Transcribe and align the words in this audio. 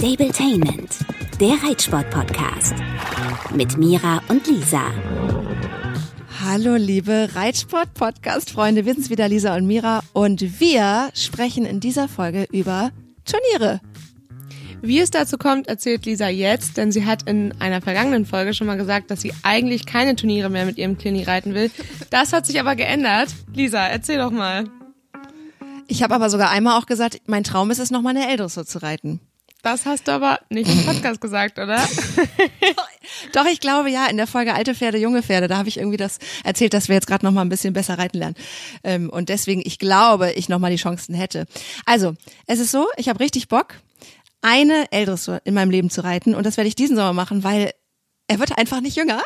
Stabletainment, 0.00 0.96
der 1.40 1.62
Reitsport-Podcast. 1.62 2.72
Mit 3.54 3.76
Mira 3.76 4.22
und 4.28 4.46
Lisa. 4.46 4.80
Hallo, 6.42 6.76
liebe 6.76 7.28
Reitsport-Podcast-Freunde. 7.34 8.86
Wir 8.86 8.94
sind's 8.94 9.10
wieder, 9.10 9.28
Lisa 9.28 9.54
und 9.56 9.66
Mira. 9.66 10.00
Und 10.14 10.58
wir 10.58 11.10
sprechen 11.12 11.66
in 11.66 11.80
dieser 11.80 12.08
Folge 12.08 12.46
über 12.50 12.92
Turniere. 13.26 13.82
Wie 14.80 15.00
es 15.00 15.10
dazu 15.10 15.36
kommt, 15.36 15.68
erzählt 15.68 16.06
Lisa 16.06 16.28
jetzt, 16.28 16.78
denn 16.78 16.92
sie 16.92 17.04
hat 17.04 17.24
in 17.28 17.52
einer 17.60 17.82
vergangenen 17.82 18.24
Folge 18.24 18.54
schon 18.54 18.68
mal 18.68 18.78
gesagt, 18.78 19.10
dass 19.10 19.20
sie 19.20 19.34
eigentlich 19.42 19.84
keine 19.84 20.16
Turniere 20.16 20.48
mehr 20.48 20.64
mit 20.64 20.78
ihrem 20.78 20.96
Clini 20.96 21.24
reiten 21.24 21.52
will. 21.52 21.70
Das 22.08 22.32
hat 22.32 22.46
sich 22.46 22.58
aber 22.58 22.74
geändert. 22.74 23.34
Lisa, 23.52 23.86
erzähl 23.86 24.16
doch 24.16 24.30
mal. 24.30 24.64
Ich 25.88 26.02
habe 26.02 26.14
aber 26.14 26.30
sogar 26.30 26.48
einmal 26.48 26.80
auch 26.80 26.86
gesagt, 26.86 27.20
mein 27.26 27.44
Traum 27.44 27.70
ist 27.70 27.80
es, 27.80 27.90
noch 27.90 28.00
mal 28.00 28.16
eine 28.16 28.30
Eldressur 28.30 28.64
zu 28.64 28.80
reiten. 28.80 29.20
Das 29.62 29.84
hast 29.84 30.08
du 30.08 30.12
aber 30.12 30.40
nicht 30.48 30.70
im 30.70 30.84
Podcast 30.86 31.20
gesagt, 31.20 31.58
oder? 31.58 31.86
Doch, 33.32 33.46
ich 33.46 33.60
glaube 33.60 33.90
ja, 33.90 34.06
in 34.06 34.16
der 34.16 34.26
Folge 34.26 34.54
Alte 34.54 34.74
Pferde, 34.74 34.98
junge 34.98 35.22
Pferde, 35.22 35.48
da 35.48 35.58
habe 35.58 35.68
ich 35.68 35.76
irgendwie 35.76 35.96
das 35.96 36.18
erzählt, 36.44 36.72
dass 36.72 36.88
wir 36.88 36.94
jetzt 36.94 37.06
gerade 37.06 37.24
noch 37.24 37.32
mal 37.32 37.42
ein 37.42 37.48
bisschen 37.48 37.72
besser 37.72 37.98
reiten 37.98 38.18
lernen. 38.18 38.36
Ähm, 38.84 39.10
und 39.10 39.28
deswegen, 39.28 39.62
ich 39.64 39.78
glaube, 39.78 40.32
ich 40.32 40.48
noch 40.48 40.58
mal 40.58 40.70
die 40.70 40.76
Chancen 40.76 41.14
hätte. 41.14 41.46
Also, 41.84 42.14
es 42.46 42.58
ist 42.58 42.70
so, 42.70 42.86
ich 42.96 43.08
habe 43.08 43.20
richtig 43.20 43.48
Bock, 43.48 43.74
eine 44.42 44.90
Eldressur 44.90 45.40
in 45.44 45.54
meinem 45.54 45.70
Leben 45.70 45.90
zu 45.90 46.02
reiten 46.02 46.34
und 46.34 46.46
das 46.46 46.56
werde 46.56 46.68
ich 46.68 46.74
diesen 46.74 46.96
Sommer 46.96 47.12
machen, 47.12 47.44
weil 47.44 47.72
er 48.28 48.38
wird 48.38 48.56
einfach 48.56 48.80
nicht 48.80 48.96
jünger. 48.96 49.22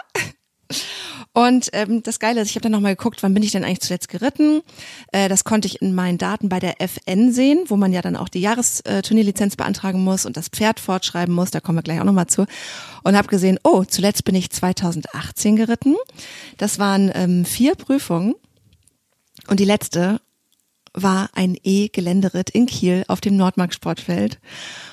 Und 1.37 1.71
ähm, 1.73 2.01
das 2.05 2.21
Geile 2.21 2.41
ist, 2.41 2.51
ich 2.51 2.55
habe 2.55 2.63
dann 2.63 2.73
nochmal 2.73 2.95
geguckt, 2.95 3.25
wann 3.25 3.35
bin 3.35 3.43
ich 3.43 3.51
denn 3.51 3.65
eigentlich 3.65 3.81
zuletzt 3.81 4.09
geritten. 4.09 4.63
Äh, 5.11 5.29
das 5.29 5.43
konnte 5.43 5.67
ich 5.67 5.83
in 5.83 5.93
meinen 5.93 6.17
Daten 6.17 6.49
bei 6.49 6.61
der 6.61 6.81
FN 6.81 7.33
sehen, 7.33 7.65
wo 7.67 7.77
man 7.77 7.93
ja 7.93 8.03
dann 8.03 8.15
auch 8.15 8.29
die 8.29 8.41
Jahresturnierlizenz 8.41 9.57
beantragen 9.57 10.03
muss 10.05 10.27
und 10.27 10.37
das 10.37 10.49
Pferd 10.49 10.79
fortschreiben 10.79 11.35
muss. 11.35 11.51
Da 11.51 11.59
kommen 11.59 11.79
wir 11.79 11.83
gleich 11.83 12.01
auch 12.01 12.05
nochmal 12.05 12.29
zu. 12.29 12.47
Und 13.03 13.17
habe 13.17 13.27
gesehen, 13.27 13.59
oh, 13.65 13.83
zuletzt 13.83 14.25
bin 14.25 14.37
ich 14.37 14.51
2018 14.51 15.57
geritten. 15.57 15.97
Das 16.57 16.79
waren 16.79 17.11
ähm, 17.13 17.45
vier 17.45 17.75
Prüfungen. 17.75 18.37
Und 19.49 19.59
die 19.59 19.65
letzte 19.65 20.21
war 20.93 21.31
ein 21.35 21.57
E-Geländeritt 21.65 22.51
in 22.51 22.67
Kiel 22.67 23.05
auf 23.09 23.21
dem 23.21 23.37
Nordmark 23.37 23.75
Sportfeld. 23.75 24.39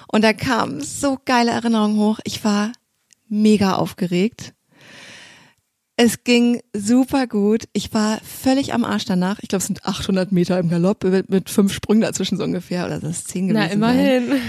Und 0.08 0.24
da 0.24 0.34
kamen 0.34 0.82
so 0.82 1.20
geile 1.24 1.52
Erinnerungen 1.52 1.98
hoch. 1.98 2.20
Ich 2.24 2.44
war 2.44 2.72
mega 3.30 3.76
aufgeregt. 3.76 4.56
Es 6.04 6.24
ging 6.24 6.64
super 6.74 7.28
gut. 7.28 7.66
Ich 7.74 7.94
war 7.94 8.20
völlig 8.22 8.74
am 8.74 8.86
Arsch 8.86 9.06
danach. 9.06 9.38
Ich 9.44 9.50
glaube, 9.50 9.62
es 9.62 9.68
sind 9.68 9.86
800 9.86 10.32
Meter 10.32 10.58
im 10.58 10.68
Galopp 10.68 11.04
mit, 11.04 11.30
mit 11.30 11.52
fünf 11.52 11.72
Sprüngen 11.72 12.02
dazwischen 12.02 12.40
so 12.40 12.44
ungefähr. 12.44 12.88
Oder 12.88 13.00
das 13.00 13.20
ist 13.20 13.28
zehn 13.28 13.48
gewesen. 13.50 13.80
Na, 13.80 13.94
immerhin. 13.94 14.40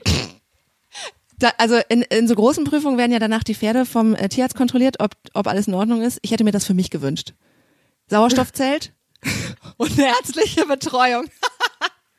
Da, 1.36 1.50
also 1.58 1.80
in, 1.88 2.02
in 2.02 2.28
so 2.28 2.36
großen 2.36 2.62
Prüfungen 2.62 2.96
werden 2.96 3.10
ja 3.10 3.18
danach 3.18 3.42
die 3.42 3.56
Pferde 3.56 3.86
vom 3.86 4.14
äh, 4.14 4.28
Tierarzt 4.28 4.54
kontrolliert, 4.54 5.00
ob, 5.00 5.16
ob 5.34 5.48
alles 5.48 5.66
in 5.66 5.74
Ordnung 5.74 6.00
ist. 6.00 6.20
Ich 6.22 6.30
hätte 6.30 6.44
mir 6.44 6.52
das 6.52 6.64
für 6.64 6.74
mich 6.74 6.90
gewünscht. 6.90 7.34
Sauerstoffzelt 8.06 8.92
und 9.76 9.98
eine 9.98 10.06
ärztliche 10.06 10.64
Betreuung. 10.64 11.24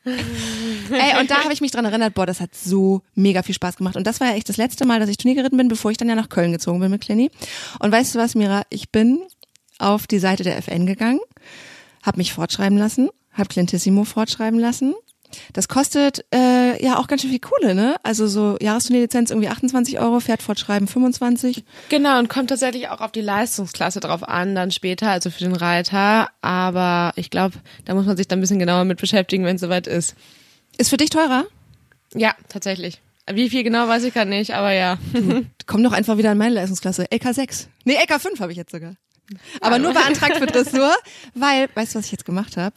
Ey, 0.06 1.20
und 1.20 1.30
da 1.30 1.42
habe 1.42 1.52
ich 1.52 1.60
mich 1.60 1.72
dran 1.72 1.84
erinnert, 1.84 2.14
boah, 2.14 2.26
das 2.26 2.40
hat 2.40 2.54
so 2.54 3.02
mega 3.14 3.42
viel 3.42 3.54
Spaß 3.54 3.76
gemacht. 3.76 3.96
Und 3.96 4.06
das 4.06 4.20
war 4.20 4.28
ja 4.28 4.34
echt 4.34 4.48
das 4.48 4.56
letzte 4.56 4.86
Mal, 4.86 5.00
dass 5.00 5.08
ich 5.08 5.16
Turnier 5.16 5.36
geritten 5.36 5.56
bin, 5.56 5.68
bevor 5.68 5.90
ich 5.90 5.96
dann 5.96 6.08
ja 6.08 6.14
nach 6.14 6.28
Köln 6.28 6.52
gezogen 6.52 6.80
bin 6.80 6.90
mit 6.90 7.00
Clinny. 7.00 7.30
Und 7.80 7.90
weißt 7.90 8.14
du 8.14 8.18
was, 8.18 8.34
Mira? 8.34 8.62
Ich 8.70 8.90
bin 8.90 9.20
auf 9.78 10.06
die 10.06 10.18
Seite 10.18 10.44
der 10.44 10.56
FN 10.58 10.86
gegangen, 10.86 11.20
habe 12.02 12.18
mich 12.18 12.32
fortschreiben 12.32 12.78
lassen, 12.78 13.08
habe 13.32 13.48
Clintissimo 13.48 14.04
fortschreiben 14.04 14.58
lassen. 14.60 14.94
Das 15.52 15.68
kostet 15.68 16.24
äh, 16.34 16.82
ja 16.82 16.98
auch 16.98 17.06
ganz 17.06 17.22
schön 17.22 17.30
viel 17.30 17.40
Kohle, 17.40 17.74
ne? 17.74 17.96
Also 18.02 18.26
so 18.26 18.56
Jahresturnierlizenz 18.60 19.30
irgendwie 19.30 19.48
28 19.48 19.98
Euro, 20.00 20.20
Pferd 20.20 20.42
fortschreiben 20.42 20.88
25. 20.88 21.64
Genau, 21.88 22.18
und 22.18 22.28
kommt 22.28 22.50
tatsächlich 22.50 22.88
auch 22.88 23.00
auf 23.00 23.12
die 23.12 23.20
Leistungsklasse 23.20 24.00
drauf 24.00 24.26
an, 24.26 24.54
dann 24.54 24.70
später, 24.70 25.10
also 25.10 25.30
für 25.30 25.44
den 25.44 25.56
Reiter. 25.56 26.28
Aber 26.40 27.12
ich 27.16 27.30
glaube, 27.30 27.56
da 27.84 27.94
muss 27.94 28.06
man 28.06 28.16
sich 28.16 28.28
dann 28.28 28.38
ein 28.38 28.42
bisschen 28.42 28.58
genauer 28.58 28.84
mit 28.84 29.00
beschäftigen, 29.00 29.44
wenn 29.44 29.56
es 29.56 29.62
soweit 29.62 29.86
ist. 29.86 30.14
Ist 30.78 30.90
für 30.90 30.96
dich 30.96 31.10
teurer? 31.10 31.44
Ja, 32.14 32.34
tatsächlich. 32.48 33.00
Wie 33.30 33.50
viel 33.50 33.64
genau 33.64 33.88
weiß 33.88 34.04
ich 34.04 34.14
gerade 34.14 34.30
nicht, 34.30 34.54
aber 34.54 34.72
ja. 34.72 34.98
Komm 35.66 35.82
doch 35.82 35.92
einfach 35.92 36.16
wieder 36.16 36.32
in 36.32 36.38
meine 36.38 36.54
Leistungsklasse. 36.54 37.06
LK6. 37.06 37.66
Nee, 37.84 37.98
LK5 37.98 38.38
habe 38.40 38.52
ich 38.52 38.58
jetzt 38.58 38.70
sogar. 38.70 38.94
Aber 39.60 39.78
nur 39.78 39.92
beantragt 39.92 40.36
für 40.36 40.46
Dressur, 40.46 40.92
weil, 41.34 41.68
weißt 41.74 41.94
du, 41.94 41.98
was 41.98 42.06
ich 42.06 42.12
jetzt 42.12 42.24
gemacht 42.24 42.56
habe? 42.56 42.76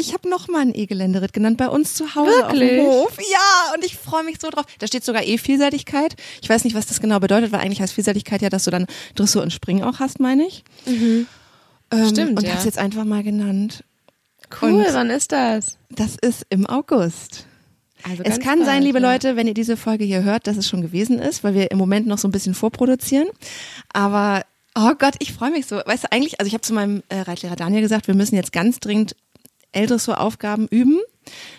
Ich 0.00 0.12
habe 0.14 0.28
noch 0.30 0.46
mal 0.46 0.60
ein 0.60 0.74
E-Geländeritt 0.76 1.32
genannt 1.32 1.56
bei 1.56 1.68
uns 1.68 1.94
zu 1.94 2.14
Hause 2.14 2.30
Wirklich? 2.30 2.78
auf 2.80 2.86
dem 2.86 2.86
Hof. 2.86 3.16
Ja, 3.18 3.74
und 3.74 3.84
ich 3.84 3.96
freue 3.96 4.22
mich 4.22 4.36
so 4.40 4.48
drauf. 4.48 4.64
Da 4.78 4.86
steht 4.86 5.04
sogar 5.04 5.24
E-Vielseitigkeit. 5.24 6.14
Ich 6.40 6.48
weiß 6.48 6.62
nicht, 6.62 6.76
was 6.76 6.86
das 6.86 7.00
genau 7.00 7.18
bedeutet, 7.18 7.50
weil 7.50 7.58
eigentlich 7.60 7.80
heißt 7.80 7.92
Vielseitigkeit 7.94 8.40
ja, 8.40 8.48
dass 8.48 8.62
du 8.62 8.70
dann 8.70 8.86
Dressur 9.16 9.42
und 9.42 9.52
Springen 9.52 9.82
auch 9.82 9.98
hast, 9.98 10.20
meine 10.20 10.46
ich. 10.46 10.62
Ähm, 10.86 11.26
Stimmt, 12.08 12.38
Und 12.38 12.46
ja. 12.46 12.54
hab's 12.54 12.64
jetzt 12.64 12.78
einfach 12.78 13.04
mal 13.04 13.24
genannt. 13.24 13.82
Cool, 14.62 14.70
Und- 14.74 14.86
wann 14.94 15.10
ist 15.10 15.32
das? 15.32 15.78
Das 15.90 16.14
ist 16.20 16.46
im 16.48 16.66
August. 16.66 17.46
Also 18.04 18.22
Es 18.22 18.38
kann 18.38 18.58
sein, 18.60 18.66
bald, 18.66 18.84
liebe 18.84 19.00
ja. 19.00 19.12
Leute, 19.12 19.34
wenn 19.34 19.48
ihr 19.48 19.54
diese 19.54 19.76
Folge 19.76 20.04
hier 20.04 20.22
hört, 20.22 20.46
dass 20.46 20.56
es 20.56 20.68
schon 20.68 20.80
gewesen 20.82 21.18
ist, 21.18 21.42
weil 21.42 21.54
wir 21.54 21.72
im 21.72 21.78
Moment 21.78 22.06
noch 22.06 22.18
so 22.18 22.28
ein 22.28 22.30
bisschen 22.30 22.54
vorproduzieren. 22.54 23.26
Aber 23.92 24.44
oh 24.76 24.92
Gott, 24.96 25.16
ich 25.18 25.32
freue 25.32 25.50
mich 25.50 25.66
so. 25.66 25.80
Weißt 25.84 26.04
du 26.04 26.12
eigentlich, 26.12 26.38
also 26.38 26.46
ich 26.46 26.54
habe 26.54 26.62
zu 26.62 26.72
meinem 26.72 27.02
äh, 27.08 27.18
Reitlehrer 27.22 27.56
Daniel 27.56 27.80
gesagt, 27.82 28.06
wir 28.06 28.14
müssen 28.14 28.36
jetzt 28.36 28.52
ganz 28.52 28.78
dringend 28.78 29.16
Eldressur-Aufgaben 29.72 30.66
üben, 30.68 30.98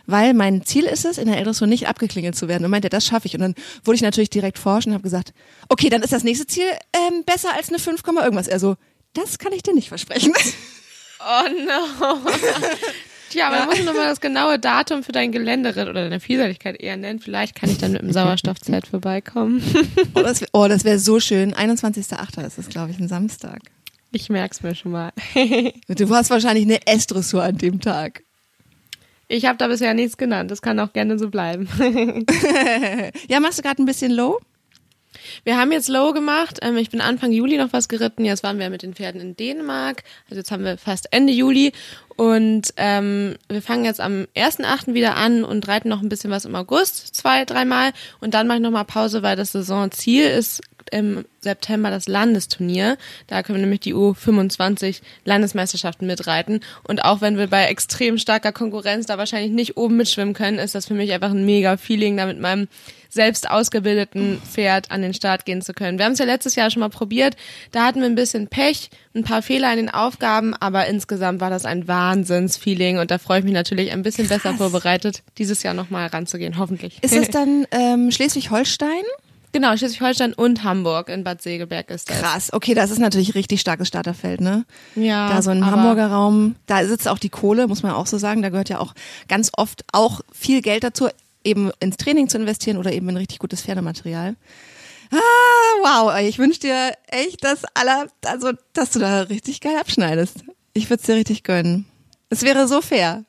weil 0.05 0.33
mein 0.33 0.63
Ziel 0.65 0.85
ist 0.85 1.05
es, 1.05 1.17
in 1.17 1.27
der 1.27 1.37
Eldressur 1.37 1.67
nicht 1.67 1.87
abgeklingelt 1.87 2.35
zu 2.35 2.47
werden. 2.47 2.65
Und 2.65 2.71
meinte, 2.71 2.89
das 2.89 3.05
schaffe 3.05 3.27
ich. 3.27 3.35
Und 3.35 3.41
dann 3.41 3.55
wurde 3.83 3.95
ich 3.95 4.01
natürlich 4.01 4.29
direkt 4.29 4.57
forschen 4.57 4.89
und 4.89 4.95
habe 4.95 5.03
gesagt, 5.03 5.33
okay, 5.69 5.89
dann 5.89 6.01
ist 6.01 6.13
das 6.13 6.23
nächste 6.23 6.47
Ziel 6.47 6.67
ähm, 6.93 7.23
besser 7.25 7.55
als 7.55 7.69
eine 7.69 7.79
5, 7.79 8.03
Komma 8.03 8.23
irgendwas. 8.23 8.47
Er 8.47 8.59
so, 8.59 8.75
das 9.13 9.37
kann 9.37 9.53
ich 9.53 9.63
dir 9.63 9.73
nicht 9.73 9.89
versprechen. 9.89 10.33
Oh 11.21 11.49
no. 11.49 12.17
Tja, 13.29 13.49
aber 13.49 13.65
musst 13.65 13.79
du 13.79 13.83
nochmal 13.83 14.05
das 14.05 14.21
genaue 14.21 14.57
Datum 14.57 15.03
für 15.03 15.11
dein 15.11 15.31
Geländeritt 15.31 15.87
oder 15.87 16.03
deine 16.03 16.19
Vielseitigkeit 16.19 16.79
eher 16.79 16.97
nennen. 16.97 17.19
Vielleicht 17.19 17.55
kann 17.55 17.69
ich 17.69 17.77
dann 17.77 17.91
mit 17.91 18.01
dem 18.01 18.11
Sauerstoffzelt 18.11 18.87
vorbeikommen. 18.87 19.61
oh, 20.15 20.21
das 20.21 20.41
wäre 20.41 20.49
oh, 20.53 20.67
das 20.67 20.83
wär 20.83 20.97
so 20.97 21.19
schön. 21.19 21.53
21.8. 21.53 22.45
ist 22.45 22.57
es, 22.57 22.69
glaube 22.69 22.91
ich, 22.91 22.99
ein 22.99 23.07
Samstag. 23.07 23.59
Ich 24.11 24.29
merk's 24.29 24.63
mir 24.63 24.75
schon 24.75 24.91
mal. 24.91 25.11
Du 25.87 26.09
hast 26.09 26.29
wahrscheinlich 26.29 26.65
eine 26.65 26.85
S-Dressur 26.87 27.43
an 27.43 27.57
dem 27.57 27.79
Tag. 27.79 28.23
Ich 29.27 29.45
habe 29.45 29.57
da 29.57 29.67
bisher 29.67 29.93
nichts 29.93 30.17
genannt. 30.17 30.49
Das 30.49 30.61
kann 30.61 30.79
auch 30.79 30.93
gerne 30.93 31.19
so 31.19 31.29
bleiben. 31.29 31.69
Ja, 33.27 33.39
machst 33.39 33.59
du 33.59 33.63
gerade 33.63 33.81
ein 33.81 33.85
bisschen 33.85 34.11
low? 34.11 34.39
Wir 35.43 35.57
haben 35.57 35.71
jetzt 35.71 35.89
Low 35.89 36.13
gemacht. 36.13 36.59
Ähm, 36.61 36.77
ich 36.77 36.89
bin 36.89 37.01
Anfang 37.01 37.31
Juli 37.31 37.57
noch 37.57 37.73
was 37.73 37.89
geritten. 37.89 38.25
Jetzt 38.25 38.43
waren 38.43 38.59
wir 38.59 38.69
mit 38.69 38.83
den 38.83 38.93
Pferden 38.93 39.21
in 39.21 39.35
Dänemark. 39.35 40.03
Also 40.29 40.37
jetzt 40.37 40.51
haben 40.51 40.63
wir 40.63 40.77
fast 40.77 41.11
Ende 41.11 41.33
Juli. 41.33 41.71
Und 42.15 42.73
ähm, 42.77 43.35
wir 43.47 43.61
fangen 43.61 43.85
jetzt 43.85 44.01
am 44.01 44.27
1.8. 44.35 44.93
wieder 44.93 45.15
an 45.15 45.43
und 45.43 45.67
reiten 45.67 45.89
noch 45.89 46.01
ein 46.01 46.09
bisschen 46.09 46.31
was 46.31 46.45
im 46.45 46.55
August, 46.55 47.15
zwei, 47.15 47.45
dreimal. 47.45 47.91
Und 48.19 48.33
dann 48.33 48.47
mache 48.47 48.57
ich 48.57 48.63
nochmal 48.63 48.85
Pause, 48.85 49.23
weil 49.23 49.35
das 49.35 49.51
Saisonziel 49.51 50.25
ist 50.25 50.61
im 50.91 51.25
September 51.39 51.89
das 51.89 52.07
Landesturnier. 52.07 52.97
Da 53.27 53.44
können 53.44 53.57
wir 53.57 53.61
nämlich 53.61 53.81
die 53.81 53.94
U25 53.94 55.01
Landesmeisterschaften 55.25 56.07
mitreiten. 56.07 56.61
Und 56.83 57.03
auch 57.03 57.22
wenn 57.22 57.38
wir 57.38 57.47
bei 57.47 57.66
extrem 57.66 58.17
starker 58.17 58.51
Konkurrenz 58.51 59.05
da 59.05 59.17
wahrscheinlich 59.17 59.51
nicht 59.51 59.77
oben 59.77 59.97
mitschwimmen 59.97 60.33
können, 60.33 60.59
ist 60.59 60.75
das 60.75 60.88
für 60.88 60.94
mich 60.94 61.11
einfach 61.11 61.31
ein 61.31 61.45
mega 61.45 61.77
Feeling, 61.77 62.17
da 62.17 62.25
mit 62.25 62.39
meinem 62.39 62.67
selbst 63.09 63.50
ausgebildeten 63.50 64.39
Pferd 64.41 64.91
an 64.91 65.01
den 65.01 65.13
Start 65.13 65.45
gehen 65.45 65.61
zu 65.61 65.73
können. 65.73 65.97
Wir 65.97 66.05
haben 66.05 66.13
es 66.13 66.19
ja 66.19 66.25
letztes 66.25 66.55
Jahr 66.55 66.69
schon 66.69 66.81
mal 66.81 66.89
probiert. 66.89 67.35
Da 67.71 67.85
hatten 67.85 68.01
wir 68.01 68.06
ein 68.06 68.16
bisschen 68.16 68.47
Pech, 68.47 68.89
ein 69.16 69.23
paar 69.23 69.41
Fehler 69.41 69.71
in 69.71 69.77
den 69.77 69.89
Aufgaben, 69.89 70.53
aber 70.53 70.85
insgesamt 70.85 71.41
war 71.41 71.50
das 71.50 71.66
ein 71.66 71.88
Wahnsinnsfeeling 71.88 73.00
und 73.00 73.09
da 73.09 73.17
freue 73.17 73.39
ich 73.39 73.45
mich 73.45 73.53
natürlich 73.53 73.91
ein 73.91 74.03
bisschen 74.03 74.27
besser 74.27 74.53
vorbereitet, 74.53 75.23
dieses 75.38 75.63
Jahr 75.63 75.73
nochmal 75.73 76.07
ranzugehen, 76.07 76.59
hoffentlich. 76.59 77.00
Ist 77.01 77.15
es 77.15 77.30
dann 77.31 77.65
ähm, 77.71 78.12
Schleswig-Holstein? 78.12 79.03
Genau, 79.51 79.75
Schleswig-Holstein 79.75 80.34
und 80.34 80.63
Hamburg 80.63 81.10
in 81.10 81.24
Bad 81.24 81.42
Segeberg 81.42 81.90
ist 81.90 82.10
das. 82.10 82.19
Krass, 82.19 82.54
okay, 82.54 82.74
das 82.74 82.92
ist 82.92 83.00
natürlich 83.00 83.36
richtig 83.36 83.62
starkes 83.62 83.88
Starterfeld, 83.88 84.42
ne? 84.42 84.66
Ja, 84.96 85.30
Da 85.30 85.42
so 85.42 85.51
ein 85.51 85.66
Hamburger 85.66 86.07
Raum, 86.07 86.56
da 86.66 86.86
sitzt 86.86 87.07
auch 87.07 87.19
die 87.19 87.30
Kohle, 87.30 87.68
muss 87.68 87.84
man 87.84 87.92
auch 87.94 88.07
so 88.07 88.18
sagen. 88.18 88.42
Da 88.42 88.50
gehört 88.50 88.69
ja 88.69 88.80
auch 88.80 88.94
ganz 89.28 89.51
oft 89.56 89.84
auch 89.92 90.22
viel 90.31 90.62
Geld 90.62 90.84
dazu, 90.84 91.10
eben 91.44 91.72
ins 91.80 91.98
Training 91.98 92.30
zu 92.30 92.38
investieren 92.38 92.78
oder 92.78 92.92
eben 92.92 93.10
in 93.10 93.18
richtig 93.18 93.40
gutes 93.40 93.62
Pferdematerial. 93.62 94.36
Ah, 95.12 95.18
wow, 95.81 96.19
ich 96.22 96.38
wünsche 96.38 96.60
dir 96.60 96.92
echt 97.07 97.44
das 97.44 97.63
aller, 97.74 98.07
also, 98.25 98.51
dass 98.74 98.92
du 98.92 99.00
da 99.00 99.22
richtig 99.24 99.60
geil 99.62 99.78
abschneidest. 99.80 100.44
Ich 100.74 100.90
würde 100.90 101.01
es 101.01 101.07
dir 101.07 101.16
richtig 101.16 101.44
gönnen. 101.44 101.86
Es 102.30 102.44
wäre 102.44 102.68
so 102.68 102.81
fair. 102.81 103.25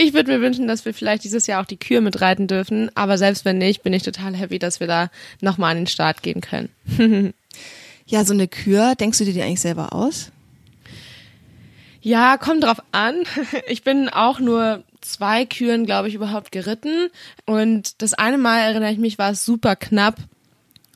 Ich 0.00 0.14
würde 0.14 0.30
mir 0.30 0.40
wünschen, 0.40 0.68
dass 0.68 0.84
wir 0.84 0.94
vielleicht 0.94 1.24
dieses 1.24 1.48
Jahr 1.48 1.60
auch 1.60 1.66
die 1.66 1.76
Kür 1.76 2.00
mitreiten 2.00 2.46
dürfen, 2.46 2.88
aber 2.94 3.18
selbst 3.18 3.44
wenn 3.44 3.58
nicht, 3.58 3.82
bin 3.82 3.92
ich 3.92 4.04
total 4.04 4.36
happy, 4.36 4.60
dass 4.60 4.78
wir 4.78 4.86
da 4.86 5.10
nochmal 5.40 5.72
an 5.72 5.78
den 5.78 5.86
Start 5.88 6.22
gehen 6.22 6.40
können. 6.40 7.34
Ja, 8.10 8.24
so 8.24 8.32
eine 8.32 8.48
Kür, 8.48 8.94
denkst 8.94 9.18
du 9.18 9.26
dir 9.26 9.34
die 9.34 9.42
eigentlich 9.42 9.60
selber 9.60 9.92
aus? 9.92 10.32
Ja, 12.00 12.38
kommt 12.38 12.64
drauf 12.64 12.80
an. 12.90 13.16
Ich 13.68 13.82
bin 13.82 14.08
auch 14.08 14.40
nur 14.40 14.82
zwei 15.02 15.44
Küren, 15.44 15.84
glaube 15.84 16.08
ich, 16.08 16.14
überhaupt 16.14 16.50
geritten. 16.50 17.10
Und 17.44 18.00
das 18.00 18.14
eine 18.14 18.38
Mal 18.38 18.60
erinnere 18.60 18.92
ich 18.92 18.98
mich, 18.98 19.18
war 19.18 19.32
es 19.32 19.44
super 19.44 19.76
knapp. 19.76 20.16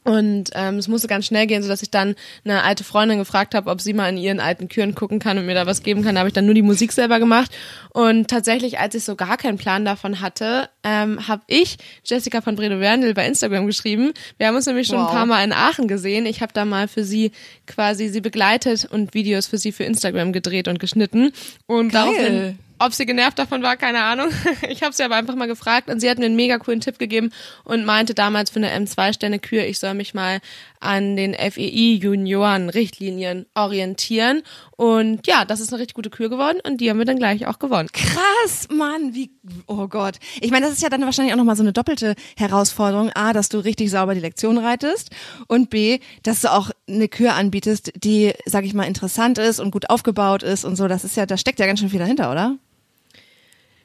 Und 0.05 0.51
ähm, 0.55 0.79
es 0.79 0.89
musste 0.89 1.07
ganz 1.07 1.27
schnell 1.27 1.47
gehen, 1.47 1.63
so 1.63 1.69
dass 1.69 1.83
ich 1.83 1.91
dann 1.91 2.17
eine 2.45 2.65
alte 2.65 2.83
Freundin 2.83 3.19
gefragt 3.19 3.55
habe, 3.55 3.71
ob 3.71 3.81
sie 3.81 3.93
mal 3.93 4.09
in 4.09 4.17
ihren 4.17 4.41
alten 4.41 4.69
Küren 4.69 4.97
gucken 4.97 5.21
kann 5.21 5.39
und 5.39 5.47
mir 5.47 5.55
da 5.55 5.65
was 5.67 5.83
geben 5.85 6.03
kann. 6.03 6.17
Da 6.17 6.21
habe 6.21 6.29
ich 6.29 6.35
dann 6.35 6.45
nur 6.45 6.55
die 6.55 6.63
Musik 6.63 6.91
selber 6.93 7.21
gemacht. 7.21 7.53
Und 7.91 8.29
tatsächlich, 8.29 8.81
als 8.81 8.97
ich 8.97 9.05
so 9.05 9.15
gar 9.15 9.37
keinen 9.37 9.59
Plan 9.59 9.85
davon 9.85 10.21
hatte, 10.21 10.69
ähm, 10.83 11.29
habe 11.29 11.43
ich 11.47 11.77
Jessica 12.05 12.41
von 12.41 12.57
Bredo 12.57 12.81
Werndl 12.81 13.15
bei 13.15 13.27
Instagram 13.27 13.67
geschrieben. 13.67 14.13
Wir 14.39 14.49
haben 14.49 14.57
uns 14.57 14.67
nämlich 14.67 14.89
schon 14.89 14.99
Wow. 14.99 15.09
ein 15.11 15.15
paar 15.15 15.27
Mal 15.27 15.45
in 15.45 15.53
Aachen 15.53 15.87
gesehen. 15.87 16.27
Ich 16.27 16.43
habe 16.43 16.53
da 16.53 16.65
mal 16.65 16.89
für 16.89 17.05
sie 17.05 17.31
quasi 17.69 18.09
sie 18.09 18.21
begleitet 18.21 18.87
und 18.91 19.15
Videos 19.15 19.47
für 19.47 19.59
sie 19.59 19.71
für 19.71 19.85
Instagram 19.85 20.33
gedreht 20.33 20.67
und 20.67 20.81
geschnitten. 20.81 21.33
Und 21.67 21.93
Geil. 21.93 22.03
daraufhin 22.03 22.59
ob 22.85 22.93
sie 22.93 23.07
genervt 23.07 23.39
davon 23.39 23.63
war, 23.63 23.77
keine 23.77 24.03
Ahnung. 24.03 24.31
Ich 24.69 24.83
habe 24.83 24.95
sie 24.95 25.03
aber 25.03 25.17
einfach 25.17 25.35
mal 25.35 25.47
gefragt 25.47 25.91
und 25.91 26.01
sie 26.01 26.09
hat 26.09 26.19
mir 26.19 26.27
einen 26.27 26.37
mega 26.37 26.59
coolen 26.59 26.81
Tipp 26.81 26.99
gegeben 26.99 27.31
und 27.65 27.85
meinte 27.85 28.15
damals 28.15 28.51
für 28.51 28.57
eine 28.57 28.71
M2-Sterne-Kür, 28.71 29.65
ich 29.65 29.79
soll 29.79 29.95
mich 29.95 30.15
mal 30.15 30.41
an 30.81 31.17
den 31.17 31.35
FEI-Junioren-Richtlinien 31.35 33.47
orientieren. 33.55 34.43
Und 34.77 35.27
ja, 35.27 35.45
das 35.45 35.61
ist 35.61 35.73
eine 35.73 35.81
richtig 35.81 35.95
gute 35.95 36.11
Kür 36.11 36.29
geworden 36.29 36.59
und 36.67 36.81
die 36.81 36.91
haben 36.91 36.99
wir 36.99 37.05
dann 37.05 37.19
gleich 37.19 37.47
auch 37.47 37.59
gewonnen. 37.59 37.89
Krass, 37.93 38.69
Mann, 38.71 39.15
wie, 39.15 39.31
oh 39.67 39.89
Gott. 39.89 40.17
Ich 40.41 40.51
meine, 40.51 40.67
das 40.67 40.75
ist 40.75 40.83
ja 40.83 40.89
dann 40.89 41.03
wahrscheinlich 41.03 41.35
auch 41.35 41.39
nochmal 41.39 41.57
so 41.57 41.63
eine 41.63 41.73
doppelte 41.73 42.15
Herausforderung. 42.37 43.11
A, 43.15 43.33
dass 43.33 43.49
du 43.49 43.59
richtig 43.59 43.91
sauber 43.91 44.15
die 44.15 44.21
Lektion 44.21 44.59
reitest 44.59 45.11
und 45.47 45.71
B, 45.71 46.01
dass 46.23 46.41
du 46.41 46.53
auch 46.53 46.71
eine 46.89 47.09
Kür 47.09 47.35
anbietest, 47.35 47.93
die, 47.97 48.33
sag 48.45 48.65
ich 48.65 48.75
mal, 48.75 48.85
interessant 48.85 49.39
ist 49.39 49.61
und 49.61 49.71
gut 49.71 49.91
aufgebaut 49.91 50.43
ist 50.43 50.65
und 50.65 50.77
so. 50.77 50.89
Das 50.89 51.05
ist 51.05 51.17
ja, 51.17 51.27
da 51.27 51.37
steckt 51.37 51.61
ja 51.61 51.67
ganz 51.67 51.81
schön 51.81 51.91
viel 51.91 52.01
dahinter, 52.01 52.33
oder? 52.33 52.57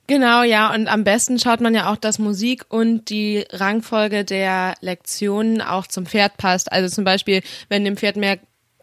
Genau, 0.09 0.43
ja, 0.43 0.73
und 0.73 0.87
am 0.87 1.03
besten 1.03 1.37
schaut 1.37 1.59
man 1.59 1.75
ja 1.75 1.91
auch, 1.91 1.97
dass 1.97 2.17
Musik 2.17 2.63
und 2.69 3.09
die 3.09 3.45
Rangfolge 3.51 4.23
der 4.23 4.75
Lektionen 4.79 5.61
auch 5.61 5.85
zum 5.85 6.05
Pferd 6.05 6.37
passt. 6.37 6.71
Also 6.71 6.87
zum 6.93 7.03
Beispiel, 7.03 7.41
wenn 7.67 7.83
dem 7.83 7.97
Pferd 7.97 8.15
mehr 8.15 8.39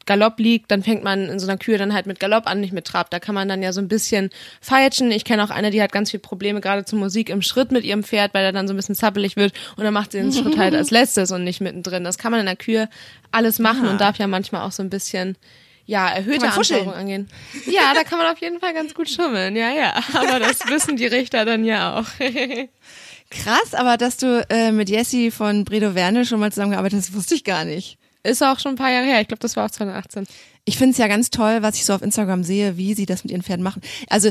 Galopp 0.07 0.39
liegt, 0.39 0.71
dann 0.71 0.83
fängt 0.83 1.03
man 1.03 1.31
in 1.31 1.39
so 1.39 1.47
einer 1.47 1.57
Kür 1.57 1.79
dann 1.79 1.95
halt 1.95 2.05
mit 2.05 2.21
Galopp 2.21 2.47
an, 2.47 2.61
nicht 2.61 2.75
mit 2.75 2.85
Trab. 2.85 3.09
Da 3.09 3.21
kann 3.21 3.35
man 3.35 3.49
dann 3.49 3.63
ja 3.63 3.73
so 3.73 3.81
ein 3.81 3.89
bisschen 3.89 4.29
feilschen. 4.61 5.11
Ich 5.11 5.25
kenne 5.25 5.43
auch 5.43 5.49
eine, 5.49 5.71
die 5.71 5.81
hat 5.81 5.93
ganz 5.93 6.11
viel 6.11 6.21
Probleme 6.21 6.61
gerade 6.61 6.85
zur 6.85 6.99
Musik 6.99 7.31
im 7.31 7.41
Schritt 7.41 7.73
mit 7.73 7.85
ihrem 7.85 8.05
Pferd, 8.05 8.35
weil 8.35 8.45
er 8.45 8.53
dann 8.53 8.69
so 8.69 8.75
ein 8.75 8.77
bisschen 8.77 8.95
zappelig 8.95 9.37
wird 9.37 9.55
und 9.79 9.85
dann 9.85 9.95
macht 9.95 10.13
sie 10.13 10.19
den 10.19 10.31
Schritt 10.31 10.59
halt 10.59 10.75
als 10.77 10.91
letztes 10.91 11.31
und 11.33 11.43
nicht 11.43 11.63
mittendrin. 11.63 12.05
Das 12.05 12.19
kann 12.19 12.33
man 12.33 12.41
in 12.41 12.47
der 12.47 12.57
Kür 12.57 12.91
alles 13.33 13.59
machen 13.59 13.87
Ah. 13.87 13.93
und 13.93 14.01
darf 14.03 14.19
ja 14.19 14.27
manchmal 14.27 14.61
auch 14.61 14.73
so 14.73 14.83
ein 14.83 14.91
bisschen 14.91 15.39
ja, 15.87 16.09
erhöhte. 16.09 16.47
Anforderungen 16.47 16.95
angehen. 16.95 17.29
Ja, 17.67 17.93
da 17.95 18.05
kann 18.05 18.19
man 18.19 18.33
auf 18.33 18.39
jeden 18.39 18.61
Fall 18.61 18.73
ganz 18.73 18.95
gut 18.95 19.09
schummeln. 19.09 19.55
Ja, 19.57 19.71
ja. 19.71 19.95
Aber 20.15 20.39
das 20.39 20.61
wissen 20.69 20.97
die 20.97 21.07
Richter 21.07 21.45
dann 21.45 21.65
ja 21.65 21.99
auch. 21.99 22.07
Krass, 23.31 23.75
aber 23.75 23.97
dass 23.97 24.17
du 24.17 24.47
äh, 24.49 24.73
mit 24.73 24.89
Jessie 24.89 25.31
von 25.31 25.65
Bredo 25.65 25.95
Werne 25.95 26.25
schon 26.25 26.41
mal 26.41 26.53
zusammengearbeitet 26.53 27.01
hast, 27.01 27.15
wusste 27.15 27.35
ich 27.35 27.45
gar 27.45 27.65
nicht. 27.65 27.99
Ist 28.23 28.43
auch 28.43 28.59
schon 28.59 28.73
ein 28.73 28.77
paar 28.77 28.91
Jahre 28.91 29.05
her. 29.05 29.21
Ich 29.21 29.29
glaube, 29.29 29.41
das 29.41 29.55
war 29.57 29.67
auch 29.67 29.71
2018. 29.71 30.27
Ich 30.65 30.79
finde 30.79 30.93
es 30.93 30.99
ja 30.99 31.09
ganz 31.09 31.29
toll, 31.29 31.61
was 31.61 31.77
ich 31.77 31.85
so 31.85 31.93
auf 31.93 32.01
Instagram 32.01 32.43
sehe, 32.43 32.79
wie 32.79 32.95
sie 32.95 33.05
das 33.05 33.23
mit 33.23 33.31
ihren 33.31 33.43
Pferden 33.43 33.63
machen. 33.63 33.83
Also, 34.09 34.31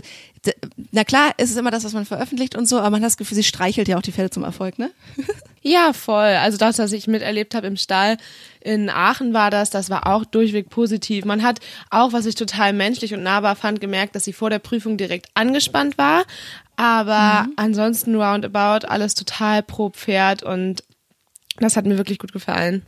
na 0.92 1.04
klar, 1.04 1.34
ist 1.38 1.52
es 1.52 1.58
immer 1.58 1.70
das, 1.70 1.84
was 1.84 1.94
man 1.94 2.06
veröffentlicht 2.06 2.56
und 2.56 2.68
so, 2.68 2.80
aber 2.80 2.90
man 2.90 3.02
hat 3.02 3.10
das 3.10 3.18
Gefühl, 3.18 3.36
sie 3.36 3.44
streichelt 3.44 3.88
ja 3.88 3.98
auch 3.98 4.02
die 4.02 4.12
Pferde 4.12 4.32
zum 4.32 4.44
Erfolg, 4.44 4.80
ne? 4.80 4.90
Ja, 5.64 5.94
voll. 5.94 6.36
Also 6.36 6.58
das, 6.58 6.78
was 6.78 6.92
ich 6.92 7.08
miterlebt 7.08 7.56
habe 7.56 7.68
im 7.68 7.78
Stall 7.78 8.18
in 8.60 8.90
Aachen 8.90 9.34
war 9.34 9.50
das, 9.50 9.70
das 9.70 9.90
war 9.90 10.08
auch 10.08 10.26
durchweg 10.26 10.70
positiv. 10.70 11.26
Man 11.26 11.42
hat 11.42 11.60
auch, 11.90 12.14
was 12.14 12.26
ich 12.26 12.36
total 12.36 12.74
menschlich 12.74 13.14
und 13.14 13.24
nahbar 13.24 13.56
fand, 13.56 13.82
gemerkt, 13.82 14.16
dass 14.16 14.26
sie 14.26 14.34
vor 14.34 14.50
der 14.50 14.60
Prüfung 14.60 14.98
direkt 14.98 15.28
angespannt 15.34 15.98
war. 15.98 16.24
Aber 16.76 17.48
ansonsten 17.56 18.16
roundabout 18.16 18.88
alles 18.88 19.16
total 19.16 19.64
pro 19.64 19.90
Pferd 19.90 20.44
und 20.44 20.84
das 21.58 21.78
hat 21.78 21.86
mir 21.86 21.98
wirklich 21.98 22.20
gut 22.20 22.34
gefallen. 22.34 22.84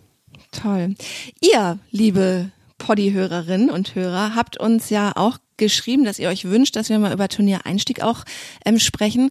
Toll. 0.52 0.96
Ihr, 1.40 1.80
liebe 1.92 2.52
Poddy-Hörerinnen 2.78 3.70
und 3.70 3.96
Hörer, 3.96 4.36
habt 4.36 4.58
uns 4.58 4.90
ja 4.90 5.14
auch 5.16 5.38
geschrieben, 5.58 6.04
dass 6.04 6.20
ihr 6.20 6.30
euch 6.30 6.46
wünscht, 6.46 6.76
dass 6.76 6.90
wir 6.90 7.00
mal 7.00 7.14
über 7.14 7.30
Turniereinstieg 7.30 8.02
auch 8.02 8.24
ähm, 8.66 8.80
sprechen. 8.80 9.30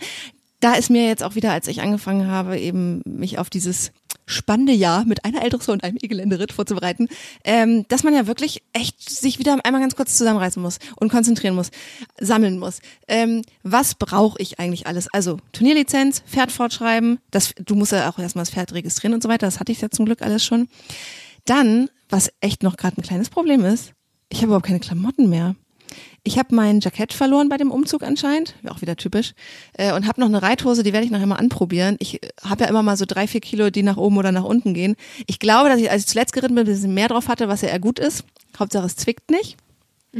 Da 0.60 0.74
ist 0.74 0.90
mir 0.90 1.06
jetzt 1.06 1.22
auch 1.22 1.34
wieder, 1.34 1.52
als 1.52 1.68
ich 1.68 1.82
angefangen 1.82 2.28
habe, 2.28 2.58
eben 2.58 3.02
mich 3.04 3.38
auf 3.38 3.50
dieses 3.50 3.92
spannende 4.26 4.72
Jahr 4.72 5.04
mit 5.04 5.24
einer 5.24 5.42
Eldressur 5.42 5.74
und 5.74 5.84
einem 5.84 5.98
E-Geländeritt 6.00 6.52
vorzubereiten, 6.52 7.08
ähm, 7.44 7.86
dass 7.88 8.04
man 8.04 8.14
ja 8.14 8.26
wirklich 8.26 8.62
echt 8.72 9.08
sich 9.08 9.38
wieder 9.38 9.58
einmal 9.64 9.80
ganz 9.80 9.96
kurz 9.96 10.16
zusammenreißen 10.16 10.62
muss 10.62 10.78
und 10.96 11.10
konzentrieren 11.10 11.54
muss, 11.54 11.70
sammeln 12.18 12.58
muss. 12.58 12.80
Ähm, 13.06 13.42
was 13.62 13.94
brauche 13.94 14.40
ich 14.40 14.58
eigentlich 14.58 14.86
alles? 14.86 15.12
Also 15.12 15.38
Turnierlizenz, 15.52 16.22
Pferd 16.26 16.52
fortschreiben, 16.52 17.18
das, 17.30 17.54
du 17.64 17.74
musst 17.74 17.92
ja 17.92 18.08
auch 18.08 18.18
erstmal 18.18 18.44
das 18.44 18.54
Pferd 18.54 18.72
registrieren 18.72 19.14
und 19.14 19.22
so 19.22 19.28
weiter, 19.28 19.46
das 19.46 19.60
hatte 19.60 19.72
ich 19.72 19.80
ja 19.80 19.90
zum 19.90 20.06
Glück 20.06 20.22
alles 20.22 20.44
schon. 20.44 20.68
Dann, 21.44 21.90
was 22.08 22.32
echt 22.40 22.62
noch 22.62 22.76
gerade 22.76 22.98
ein 22.98 23.02
kleines 23.04 23.28
Problem 23.28 23.64
ist, 23.64 23.92
ich 24.30 24.38
habe 24.38 24.46
überhaupt 24.46 24.66
keine 24.66 24.80
Klamotten 24.80 25.28
mehr. 25.28 25.54
Ich 26.22 26.38
habe 26.38 26.54
mein 26.54 26.80
Jackett 26.80 27.12
verloren 27.12 27.48
bei 27.48 27.56
dem 27.56 27.70
Umzug 27.70 28.02
anscheinend, 28.02 28.54
auch 28.68 28.80
wieder 28.80 28.96
typisch, 28.96 29.34
äh, 29.74 29.92
und 29.92 30.06
habe 30.06 30.20
noch 30.20 30.28
eine 30.28 30.42
Reithose, 30.42 30.82
die 30.82 30.92
werde 30.92 31.04
ich 31.04 31.12
nachher 31.12 31.26
mal 31.26 31.36
anprobieren. 31.36 31.96
Ich 31.98 32.20
habe 32.42 32.64
ja 32.64 32.70
immer 32.70 32.82
mal 32.82 32.96
so 32.96 33.04
drei, 33.06 33.26
vier 33.26 33.40
Kilo, 33.40 33.70
die 33.70 33.82
nach 33.82 33.96
oben 33.96 34.16
oder 34.16 34.32
nach 34.32 34.44
unten 34.44 34.74
gehen. 34.74 34.96
Ich 35.26 35.38
glaube, 35.38 35.68
dass 35.68 35.78
ich, 35.78 35.90
als 35.90 36.02
ich 36.02 36.08
zuletzt 36.08 36.32
geritten 36.32 36.54
bin, 36.54 36.64
ein 36.64 36.72
bisschen 36.72 36.94
mehr 36.94 37.08
drauf 37.08 37.28
hatte, 37.28 37.48
was 37.48 37.62
ja 37.62 37.68
eher 37.68 37.80
gut 37.80 37.98
ist. 37.98 38.24
Hauptsache 38.58 38.86
es 38.86 38.96
zwickt 38.96 39.30
nicht. 39.30 39.56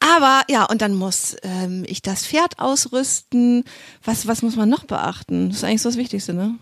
Aber 0.00 0.42
ja, 0.48 0.64
und 0.64 0.82
dann 0.82 0.94
muss 0.94 1.36
ähm, 1.42 1.84
ich 1.86 2.02
das 2.02 2.26
Pferd 2.26 2.58
ausrüsten. 2.58 3.64
Was, 4.04 4.26
was 4.26 4.42
muss 4.42 4.56
man 4.56 4.68
noch 4.68 4.84
beachten? 4.84 5.48
Das 5.48 5.58
ist 5.58 5.64
eigentlich 5.64 5.82
so 5.82 5.88
das 5.88 5.98
Wichtigste, 5.98 6.34
ne? 6.34 6.56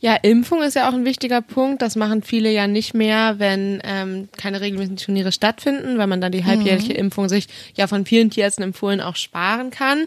Ja, 0.00 0.14
Impfung 0.16 0.62
ist 0.62 0.74
ja 0.74 0.88
auch 0.88 0.94
ein 0.94 1.04
wichtiger 1.04 1.42
Punkt. 1.42 1.82
Das 1.82 1.96
machen 1.96 2.22
viele 2.22 2.50
ja 2.50 2.66
nicht 2.66 2.94
mehr, 2.94 3.38
wenn 3.38 3.80
ähm, 3.84 4.28
keine 4.36 4.60
regelmäßigen 4.60 4.96
Turniere 4.96 5.32
stattfinden, 5.32 5.98
weil 5.98 6.06
man 6.06 6.20
dann 6.20 6.32
die 6.32 6.44
halbjährliche 6.44 6.92
Impfung 6.92 7.28
sich 7.28 7.48
ja 7.74 7.86
von 7.86 8.06
vielen 8.06 8.30
Tierärzten 8.30 8.64
empfohlen 8.64 9.00
auch 9.00 9.16
sparen 9.16 9.70
kann. 9.70 10.04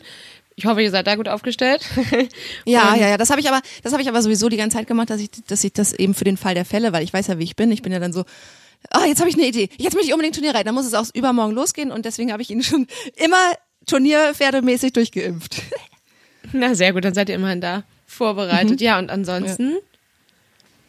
Ich 0.55 0.65
hoffe, 0.65 0.81
ihr 0.81 0.91
seid 0.91 1.07
da 1.07 1.15
gut 1.15 1.29
aufgestellt. 1.29 1.81
Ja, 2.65 2.95
ja, 2.95 3.09
ja, 3.09 3.17
das 3.17 3.29
habe 3.29 3.39
ich 3.39 3.47
aber, 3.47 3.61
das 3.81 3.93
habe 3.93 4.01
ich 4.01 4.09
aber 4.09 4.21
sowieso 4.21 4.49
die 4.49 4.57
ganze 4.57 4.77
Zeit 4.77 4.87
gemacht, 4.87 5.09
dass 5.09 5.21
ich, 5.21 5.29
dass 5.47 5.63
ich 5.63 5.73
das 5.73 5.93
eben 5.93 6.13
für 6.13 6.25
den 6.25 6.37
Fall 6.37 6.53
der 6.53 6.65
Fälle, 6.65 6.91
weil 6.91 7.03
ich 7.03 7.13
weiß 7.13 7.27
ja, 7.27 7.39
wie 7.39 7.43
ich 7.43 7.55
bin. 7.55 7.71
Ich 7.71 7.81
bin 7.81 7.91
ja 7.91 7.99
dann 7.99 8.11
so, 8.13 8.25
ah, 8.89 9.05
jetzt 9.05 9.19
habe 9.19 9.29
ich 9.29 9.35
eine 9.35 9.47
Idee. 9.47 9.69
Jetzt 9.77 9.93
möchte 9.93 10.07
ich 10.07 10.13
unbedingt 10.13 10.35
Turnier 10.35 10.53
reiten. 10.53 10.65
Dann 10.65 10.75
muss 10.75 10.85
es 10.85 10.93
auch 10.93 11.05
übermorgen 11.13 11.53
losgehen 11.53 11.91
und 11.91 12.05
deswegen 12.05 12.31
habe 12.31 12.41
ich 12.41 12.49
ihn 12.49 12.61
schon 12.61 12.87
immer 13.15 13.53
Turnierpferdemäßig 13.85 14.93
durchgeimpft. 14.93 15.61
Na, 16.51 16.75
sehr 16.75 16.93
gut, 16.93 17.05
dann 17.05 17.13
seid 17.13 17.29
ihr 17.29 17.35
immerhin 17.35 17.61
da 17.61 17.83
vorbereitet. 18.09 18.81
Ja, 18.81 18.99
und 18.99 19.09
ansonsten 19.09 19.77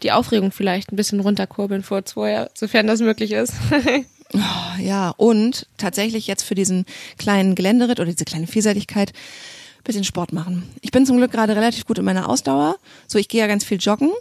die 0.02 0.12
Aufregung 0.12 0.50
vielleicht 0.50 0.92
ein 0.92 0.96
bisschen 0.96 1.20
runterkurbeln 1.20 1.82
vor 1.82 2.04
zwei, 2.04 2.48
sofern 2.54 2.86
das 2.86 3.00
möglich 3.00 3.32
ist. 3.32 3.54
Oh, 4.32 4.80
ja, 4.80 5.10
und 5.16 5.66
tatsächlich 5.76 6.28
jetzt 6.28 6.44
für 6.44 6.54
diesen 6.54 6.86
kleinen 7.18 7.56
Geländeritt 7.56 7.98
oder 7.98 8.12
diese 8.12 8.24
kleine 8.24 8.46
Vielseitigkeit 8.46 9.12
bisschen 9.82 10.04
Sport 10.04 10.32
machen. 10.32 10.68
Ich 10.82 10.92
bin 10.92 11.04
zum 11.04 11.16
Glück 11.16 11.32
gerade 11.32 11.56
relativ 11.56 11.84
gut 11.84 11.98
in 11.98 12.04
meiner 12.04 12.28
Ausdauer. 12.28 12.76
So, 13.08 13.18
ich 13.18 13.28
gehe 13.28 13.40
ja 13.40 13.48
ganz 13.48 13.64
viel 13.64 13.78
joggen. 13.78 14.12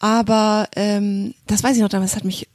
Aber 0.00 0.68
ähm, 0.74 1.34
das 1.46 1.62
weiß 1.62 1.76
ich 1.76 1.82
noch 1.82 1.88
damals, 1.88 2.16
hat 2.16 2.24
mich 2.24 2.48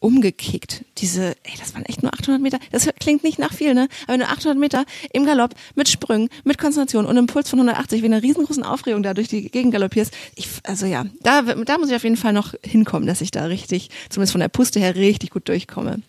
umgekickt. 0.00 0.84
Diese, 0.98 1.34
ey, 1.42 1.52
das 1.58 1.74
waren 1.74 1.84
echt 1.84 2.02
nur 2.02 2.14
800 2.14 2.40
Meter. 2.40 2.58
Das 2.70 2.88
klingt 3.00 3.24
nicht 3.24 3.38
nach 3.38 3.52
viel, 3.52 3.74
ne? 3.74 3.88
Aber 4.06 4.16
nur 4.18 4.28
800 4.28 4.56
Meter 4.56 4.84
im 5.12 5.24
Galopp, 5.24 5.54
mit 5.74 5.88
Sprüngen, 5.88 6.28
mit 6.44 6.58
Konzentration 6.58 7.04
und 7.04 7.16
einem 7.16 7.26
Puls 7.26 7.50
von 7.50 7.58
180, 7.58 8.02
wie 8.02 8.06
einer 8.06 8.22
riesengroßen 8.22 8.62
Aufregung 8.62 9.02
da 9.02 9.14
durch 9.14 9.28
die 9.28 9.50
Gegend 9.50 9.72
galoppierst. 9.72 10.12
Ich, 10.36 10.48
also 10.64 10.86
ja, 10.86 11.06
da, 11.22 11.42
da 11.42 11.78
muss 11.78 11.90
ich 11.90 11.96
auf 11.96 12.04
jeden 12.04 12.16
Fall 12.16 12.32
noch 12.32 12.54
hinkommen, 12.62 13.06
dass 13.06 13.20
ich 13.20 13.30
da 13.30 13.46
richtig, 13.46 13.90
zumindest 14.08 14.32
von 14.32 14.40
der 14.40 14.48
Puste 14.48 14.78
her, 14.78 14.94
richtig 14.94 15.30
gut 15.30 15.48
durchkomme. 15.48 16.02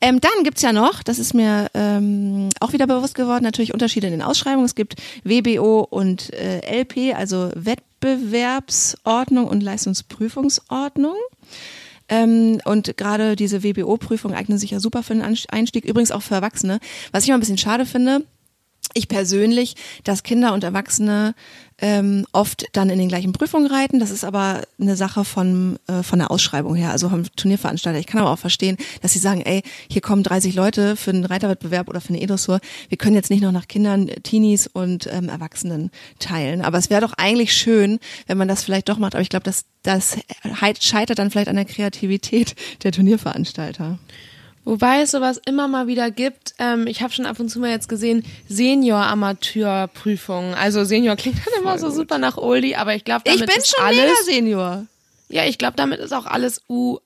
Ähm, 0.00 0.20
dann 0.20 0.44
gibt's 0.44 0.62
ja 0.62 0.72
noch, 0.72 1.02
das 1.02 1.18
ist 1.18 1.34
mir 1.34 1.68
ähm, 1.74 2.48
auch 2.60 2.72
wieder 2.72 2.86
bewusst 2.86 3.14
geworden, 3.14 3.44
natürlich 3.44 3.72
Unterschiede 3.72 4.08
in 4.08 4.12
den 4.12 4.22
Ausschreibungen. 4.22 4.66
Es 4.66 4.74
gibt 4.74 4.96
WBO 5.22 5.86
und 5.88 6.32
äh, 6.32 6.80
LP, 6.80 7.14
also 7.14 7.50
Wettbewerbsordnung 7.54 9.46
und 9.46 9.62
Leistungsprüfungsordnung. 9.62 11.16
Ähm, 12.08 12.60
und 12.64 12.96
gerade 12.96 13.36
diese 13.36 13.62
WBO-Prüfungen 13.62 14.36
eignen 14.36 14.58
sich 14.58 14.70
ja 14.70 14.80
super 14.80 15.02
für 15.02 15.14
den 15.14 15.22
Einstieg, 15.22 15.84
übrigens 15.84 16.10
auch 16.10 16.22
für 16.22 16.34
Erwachsene. 16.34 16.80
Was 17.12 17.24
ich 17.24 17.28
mal 17.28 17.34
ein 17.36 17.40
bisschen 17.40 17.58
schade 17.58 17.86
finde, 17.86 18.22
ich 18.94 19.08
persönlich, 19.08 19.76
dass 20.04 20.22
Kinder 20.22 20.52
und 20.52 20.64
Erwachsene 20.64 21.34
ähm, 21.80 22.26
oft 22.32 22.66
dann 22.72 22.90
in 22.90 22.98
den 22.98 23.08
gleichen 23.08 23.32
Prüfungen 23.32 23.66
reiten. 23.66 24.00
Das 24.00 24.10
ist 24.10 24.24
aber 24.24 24.62
eine 24.80 24.96
Sache 24.96 25.24
von, 25.24 25.78
äh, 25.86 26.02
von 26.02 26.18
der 26.18 26.30
Ausschreibung 26.30 26.74
her, 26.74 26.90
also 26.90 27.08
vom 27.08 27.24
Turnierveranstalter. 27.36 27.98
Ich 27.98 28.06
kann 28.06 28.20
aber 28.20 28.32
auch 28.32 28.38
verstehen, 28.38 28.76
dass 29.00 29.12
sie 29.12 29.20
sagen, 29.20 29.42
ey, 29.42 29.62
hier 29.88 30.02
kommen 30.02 30.22
30 30.24 30.54
Leute 30.54 30.96
für 30.96 31.10
einen 31.10 31.24
Reiterwettbewerb 31.24 31.88
oder 31.88 32.00
für 32.00 32.10
eine 32.10 32.20
E-Dressur. 32.20 32.60
Wir 32.88 32.98
können 32.98 33.14
jetzt 33.14 33.30
nicht 33.30 33.42
noch 33.42 33.52
nach 33.52 33.68
Kindern, 33.68 34.08
Teenies 34.24 34.66
und 34.66 35.08
ähm, 35.12 35.28
Erwachsenen 35.28 35.90
teilen. 36.18 36.62
Aber 36.62 36.78
es 36.78 36.90
wäre 36.90 37.00
doch 37.00 37.12
eigentlich 37.16 37.52
schön, 37.52 38.00
wenn 38.26 38.38
man 38.38 38.48
das 38.48 38.64
vielleicht 38.64 38.88
doch 38.88 38.98
macht. 38.98 39.14
Aber 39.14 39.22
ich 39.22 39.30
glaube, 39.30 39.44
dass 39.44 39.64
das 39.84 40.16
scheitert 40.80 41.18
dann 41.18 41.30
vielleicht 41.30 41.48
an 41.48 41.56
der 41.56 41.64
Kreativität 41.64 42.56
der 42.82 42.92
Turnierveranstalter. 42.92 43.98
Wobei 44.68 45.00
es 45.00 45.12
sowas 45.12 45.40
immer 45.46 45.66
mal 45.66 45.86
wieder 45.86 46.10
gibt. 46.10 46.52
Ähm, 46.58 46.86
ich 46.86 47.00
habe 47.00 47.10
schon 47.10 47.24
ab 47.24 47.40
und 47.40 47.48
zu 47.48 47.58
mal 47.58 47.70
jetzt 47.70 47.88
gesehen, 47.88 48.22
Senior-Amateurprüfungen. 48.50 50.52
Also 50.52 50.84
Senior 50.84 51.16
klingt 51.16 51.38
dann 51.38 51.62
immer 51.62 51.78
so 51.78 51.88
super 51.88 52.18
nach 52.18 52.36
Oldie, 52.36 52.76
aber 52.76 52.94
ich 52.94 53.04
glaube, 53.04 53.22
damit 53.24 53.40
Ich 53.40 53.46
bin 53.46 53.56
ist 53.56 53.74
schon 53.74 53.82
alles. 53.82 53.98
mega 53.98 54.12
Senior. 54.26 54.84
Ja, 55.30 55.46
ich 55.46 55.56
glaube, 55.56 55.78
damit 55.78 56.00
ist 56.00 56.12
auch 56.12 56.26
alles 56.26 56.60
U, 56.68 56.98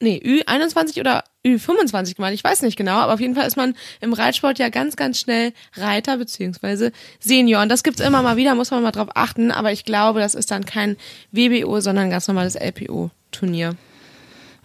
nee, 0.00 0.20
Ü21 0.24 0.98
oder 0.98 1.22
Ü25 1.44 2.16
gemeint. 2.16 2.34
Ich 2.34 2.42
weiß 2.42 2.62
nicht 2.62 2.76
genau, 2.76 2.96
aber 2.96 3.14
auf 3.14 3.20
jeden 3.20 3.36
Fall 3.36 3.46
ist 3.46 3.56
man 3.56 3.76
im 4.00 4.12
Reitsport 4.12 4.58
ja 4.58 4.68
ganz, 4.68 4.96
ganz 4.96 5.20
schnell 5.20 5.52
Reiter 5.76 6.16
beziehungsweise 6.16 6.90
Senior. 7.20 7.62
Und 7.62 7.68
das 7.68 7.84
gibt's 7.84 8.00
immer 8.00 8.22
mal 8.22 8.36
wieder, 8.36 8.56
muss 8.56 8.72
man 8.72 8.82
mal 8.82 8.90
drauf 8.90 9.10
achten. 9.14 9.52
Aber 9.52 9.70
ich 9.70 9.84
glaube, 9.84 10.18
das 10.18 10.34
ist 10.34 10.50
dann 10.50 10.66
kein 10.66 10.96
WBO, 11.30 11.78
sondern 11.78 12.06
ein 12.06 12.10
ganz 12.10 12.26
normales 12.26 12.56
LPO-Turnier. 12.56 13.76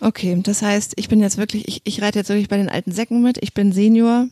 Okay, 0.01 0.39
das 0.41 0.63
heißt, 0.63 0.93
ich 0.95 1.09
bin 1.09 1.19
jetzt 1.19 1.37
wirklich, 1.37 1.67
ich, 1.67 1.81
ich 1.83 2.01
reite 2.01 2.17
jetzt 2.17 2.29
wirklich 2.29 2.49
bei 2.49 2.57
den 2.57 2.69
alten 2.69 2.91
Säcken 2.91 3.21
mit. 3.21 3.37
Ich 3.37 3.53
bin 3.53 3.71
Senior 3.71 4.27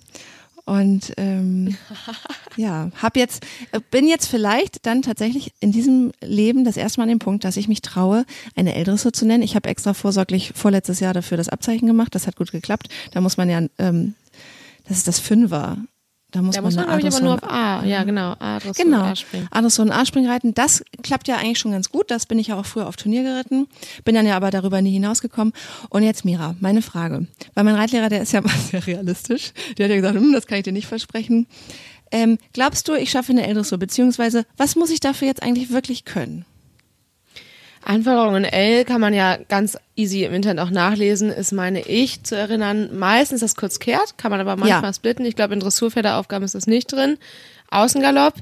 und 0.65 1.13
ähm, 1.17 1.77
ja, 2.57 2.89
hab 2.99 3.15
jetzt, 3.15 3.45
bin 3.91 4.07
jetzt 4.07 4.25
vielleicht 4.25 4.87
dann 4.87 5.03
tatsächlich 5.03 5.53
in 5.59 5.71
diesem 5.71 6.11
Leben 6.21 6.65
das 6.65 6.75
erste 6.75 6.99
Mal 6.99 7.03
an 7.03 7.09
dem 7.09 7.19
Punkt, 7.19 7.43
dass 7.43 7.55
ich 7.55 7.67
mich 7.67 7.83
traue, 7.83 8.25
eine 8.55 8.73
Ältere 8.73 9.11
zu 9.11 9.25
nennen. 9.27 9.43
Ich 9.43 9.55
habe 9.55 9.69
extra 9.69 9.93
vorsorglich 9.93 10.53
vorletztes 10.55 10.99
Jahr 11.01 11.13
dafür 11.13 11.37
das 11.37 11.49
Abzeichen 11.49 11.87
gemacht. 11.87 12.15
Das 12.15 12.25
hat 12.25 12.35
gut 12.35 12.51
geklappt. 12.51 12.89
Da 13.11 13.21
muss 13.21 13.37
man 13.37 13.47
ja, 13.47 13.61
ähm, 13.77 14.15
das 14.87 14.97
ist 14.97 15.07
das 15.07 15.19
Fünfer. 15.19 15.77
Da 16.31 16.41
muss 16.43 16.55
Da 16.55 16.61
man, 16.61 16.67
muss 16.67 16.75
man, 16.75 16.85
glaube 16.85 17.01
ich, 17.01 17.07
aber 17.07 17.21
nur 17.21 17.33
auf 17.33 17.43
A. 17.43 17.83
Ja, 17.85 18.03
genau. 18.03 18.35
A, 18.39 18.59
Dressur, 18.59 18.85
Genau. 18.85 19.01
A 19.01 19.15
springen. 19.15 19.47
Adressur 19.49 19.85
und 19.85 19.91
A-Spring 19.91 20.27
reiten, 20.27 20.53
das 20.53 20.83
klappt 21.01 21.27
ja 21.27 21.37
eigentlich 21.37 21.57
schon 21.57 21.71
ganz 21.71 21.89
gut. 21.89 22.11
Das 22.11 22.27
bin 22.27 22.37
ich 22.37 22.47
ja 22.47 22.55
auch 22.59 22.65
früher 22.65 22.87
auf 22.87 22.97
Turnier 22.97 23.23
geritten. 23.23 23.67
Bin 24.05 24.13
dann 24.13 24.27
ja 24.27 24.35
aber 24.35 24.51
darüber 24.51 24.81
nie 24.81 24.91
hinausgekommen. 24.91 25.53
Und 25.89 26.03
jetzt 26.03 26.25
Mira, 26.25 26.55
meine 26.59 26.83
Frage. 26.83 27.25
Weil 27.55 27.63
mein 27.63 27.75
Reitlehrer, 27.75 28.09
der 28.09 28.21
ist 28.21 28.31
ja 28.31 28.41
mal 28.43 28.53
sehr 28.69 28.85
realistisch. 28.85 29.53
Der 29.77 29.85
hat 29.85 29.89
ja 29.89 29.95
gesagt, 29.95 30.15
hm, 30.15 30.31
das 30.31 30.45
kann 30.45 30.59
ich 30.59 30.63
dir 30.65 30.73
nicht 30.73 30.87
versprechen. 30.87 31.47
Ähm, 32.11 32.37
glaubst 32.53 32.87
du, 32.87 32.93
ich 32.93 33.11
schaffe 33.11 33.31
eine 33.31 33.45
L-Dressur? 33.47 33.77
Beziehungsweise, 33.77 34.45
was 34.57 34.75
muss 34.75 34.89
ich 34.91 34.99
dafür 34.99 35.27
jetzt 35.27 35.43
eigentlich 35.43 35.71
wirklich 35.71 36.05
können? 36.05 36.45
Anforderungen 37.89 38.43
L 38.43 38.85
kann 38.85 39.01
man 39.01 39.15
ja 39.15 39.37
ganz 39.37 39.75
easy 39.95 40.23
im 40.23 40.31
Internet 40.33 40.63
auch 40.63 40.69
nachlesen, 40.69 41.31
ist, 41.31 41.51
meine 41.51 41.81
ich, 41.81 42.21
zu 42.23 42.35
erinnern, 42.35 42.95
meistens 42.95 43.39
das 43.41 43.55
Kurzkehrt, 43.55 44.15
kann 44.19 44.29
man 44.29 44.39
aber 44.39 44.55
manchmal 44.57 44.83
Ja. 44.83 44.93
splitten. 44.93 45.25
Ich 45.25 45.35
glaube, 45.35 45.55
in 45.55 45.59
Dressurpferderaufgaben 45.59 46.45
ist 46.45 46.53
das 46.53 46.67
nicht 46.67 46.91
drin. 46.91 47.17
Außengalopp. 47.71 48.35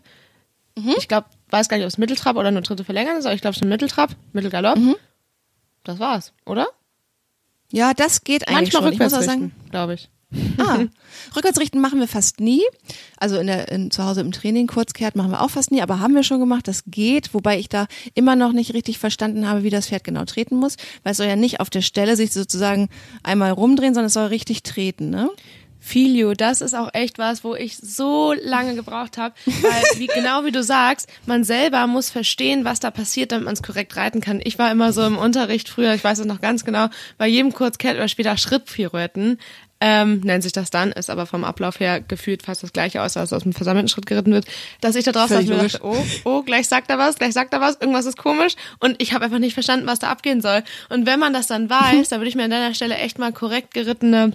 Mhm. 0.78 0.96
Ich 0.98 1.08
glaube, 1.08 1.28
weiß 1.50 1.70
gar 1.70 1.78
nicht, 1.78 1.86
ob 1.86 1.90
es 1.90 1.98
Mitteltrab 1.98 2.36
oder 2.36 2.52
nur 2.52 2.62
dritte 2.62 2.84
Verlängern 2.84 3.16
ist, 3.16 3.26
aber 3.26 3.36
ich 3.36 3.42
glaube 3.42 3.58
schon 3.58 3.70
Mitteltrab, 3.70 4.12
Mittelgalopp. 4.34 4.78
Mhm. 4.78 4.96
Das 5.86 5.98
war's, 6.00 6.34
oder? 6.46 6.68
Ja, 7.72 7.94
das 7.94 8.26
geht 8.26 8.50
eigentlich 8.50 8.74
Manchmal 8.74 8.94
schon. 8.94 9.02
Rückwärts 9.02 9.52
glaube 9.72 9.94
ich. 9.94 10.10
Ah, 10.58 10.80
Rückwärtsrichten 11.36 11.80
machen 11.80 12.00
wir 12.00 12.08
fast 12.08 12.42
nie. 12.42 12.62
Also 13.18 13.38
in 13.38 13.48
der, 13.48 13.72
in, 13.72 13.92
zu 13.92 14.04
Hause 14.04 14.22
im 14.22 14.32
Training, 14.32 14.68
Kurzkehrt 14.68 15.16
machen 15.16 15.32
wir 15.32 15.42
auch 15.42 15.50
fast 15.50 15.72
nie, 15.72 15.82
aber 15.82 16.00
haben 16.00 16.16
wir 16.16 16.24
schon 16.24 16.40
gemacht, 16.40 16.68
das 16.68 16.84
geht, 16.86 17.34
wobei 17.34 17.58
ich 17.58 17.70
da 17.70 17.88
immer 18.14 18.36
noch 18.36 18.52
nicht 18.52 18.74
richtig 18.74 19.00
verstanden 19.00 19.48
habe, 19.48 19.64
wie 19.64 19.70
das 19.70 19.88
Pferd 19.88 20.04
genau 20.04 20.26
treten 20.26 20.58
muss, 20.58 20.76
weil 21.04 21.12
es 21.12 21.18
soll 21.18 21.28
ja 21.28 21.36
nicht 21.38 21.60
auf 21.62 21.70
der 21.70 21.82
Stelle 21.82 22.16
sich 22.16 22.34
sozusagen 22.34 22.90
einmal 23.24 23.52
rumdrehen, 23.52 23.94
sondern 23.94 24.08
es 24.08 24.14
soll 24.14 24.28
richtig 24.28 24.64
treten, 24.64 25.10
ne? 25.10 25.30
Filio, 25.88 26.34
das 26.34 26.60
ist 26.60 26.74
auch 26.74 26.90
echt 26.94 27.18
was, 27.18 27.46
wo 27.46 27.56
ich 27.56 27.78
so 27.78 28.34
lange 28.34 28.76
gebraucht 28.76 29.18
habe, 29.18 29.34
weil 29.46 29.84
wie 29.98 30.08
genau 30.08 30.44
wie 30.44 30.52
du 30.52 30.62
sagst, 30.62 31.08
man 31.26 31.46
selber 31.46 31.88
muss 31.88 32.10
verstehen, 32.10 32.66
was 32.66 32.82
da 32.82 32.92
passiert, 32.92 33.32
damit 33.32 33.46
man 33.46 33.54
es 33.54 33.64
korrekt 33.64 33.96
reiten 33.96 34.20
kann. 34.20 34.42
Ich 34.44 34.60
war 34.60 34.70
immer 34.70 34.92
so 34.92 35.06
im 35.06 35.18
Unterricht 35.18 35.70
früher, 35.70 35.94
ich 35.94 36.04
weiß 36.04 36.20
es 36.20 36.26
noch 36.26 36.42
ganz 36.42 36.66
genau, 36.66 36.88
bei 37.18 37.28
jedem 37.28 37.54
Kurzkehrt 37.54 37.96
oder 37.96 38.10
später 38.10 38.36
Schrittpirouetten 38.36 39.40
ähm, 39.80 40.20
nennt 40.22 40.44
sich 40.44 40.52
das 40.52 40.72
dann, 40.72 40.92
ist 40.92 41.10
aber 41.10 41.26
vom 41.26 41.46
Ablauf 41.46 41.80
her 41.80 42.02
gefühlt 42.02 42.44
fast 42.44 42.64
das 42.64 42.74
gleiche 42.74 43.02
aus, 43.02 43.16
als 43.16 43.32
aus 43.32 43.44
dem 43.44 43.54
versammelten 43.54 43.88
Schritt 43.88 44.08
geritten 44.08 44.34
wird, 44.34 44.46
dass 44.82 44.96
ich 44.96 45.06
da 45.06 45.14
draußen 45.14 45.38
Völlig 45.38 45.50
mir 45.50 45.56
logisch. 45.56 45.74
dachte, 45.74 45.86
oh, 45.86 46.06
oh, 46.26 46.42
gleich 46.44 46.68
sagt 46.68 46.90
er 46.90 46.98
was, 46.98 47.16
gleich 47.16 47.32
sagt 47.32 47.54
er 47.54 47.62
was, 47.62 47.78
irgendwas 47.80 48.06
ist 48.06 48.18
komisch 48.18 48.56
und 48.80 49.02
ich 49.02 49.14
habe 49.14 49.24
einfach 49.24 49.40
nicht 49.40 49.54
verstanden, 49.54 49.88
was 49.88 50.00
da 50.00 50.10
abgehen 50.10 50.42
soll. 50.42 50.64
Und 50.90 51.06
wenn 51.06 51.20
man 51.20 51.32
das 51.32 51.48
dann 51.48 51.70
weiß, 51.70 52.10
dann 52.10 52.20
würde 52.20 52.28
ich 52.28 52.36
mir 52.36 52.44
an 52.44 52.52
deiner 52.52 52.74
Stelle 52.74 52.98
echt 52.98 53.20
mal 53.20 53.32
korrekt 53.32 53.74
gerittene 53.74 54.34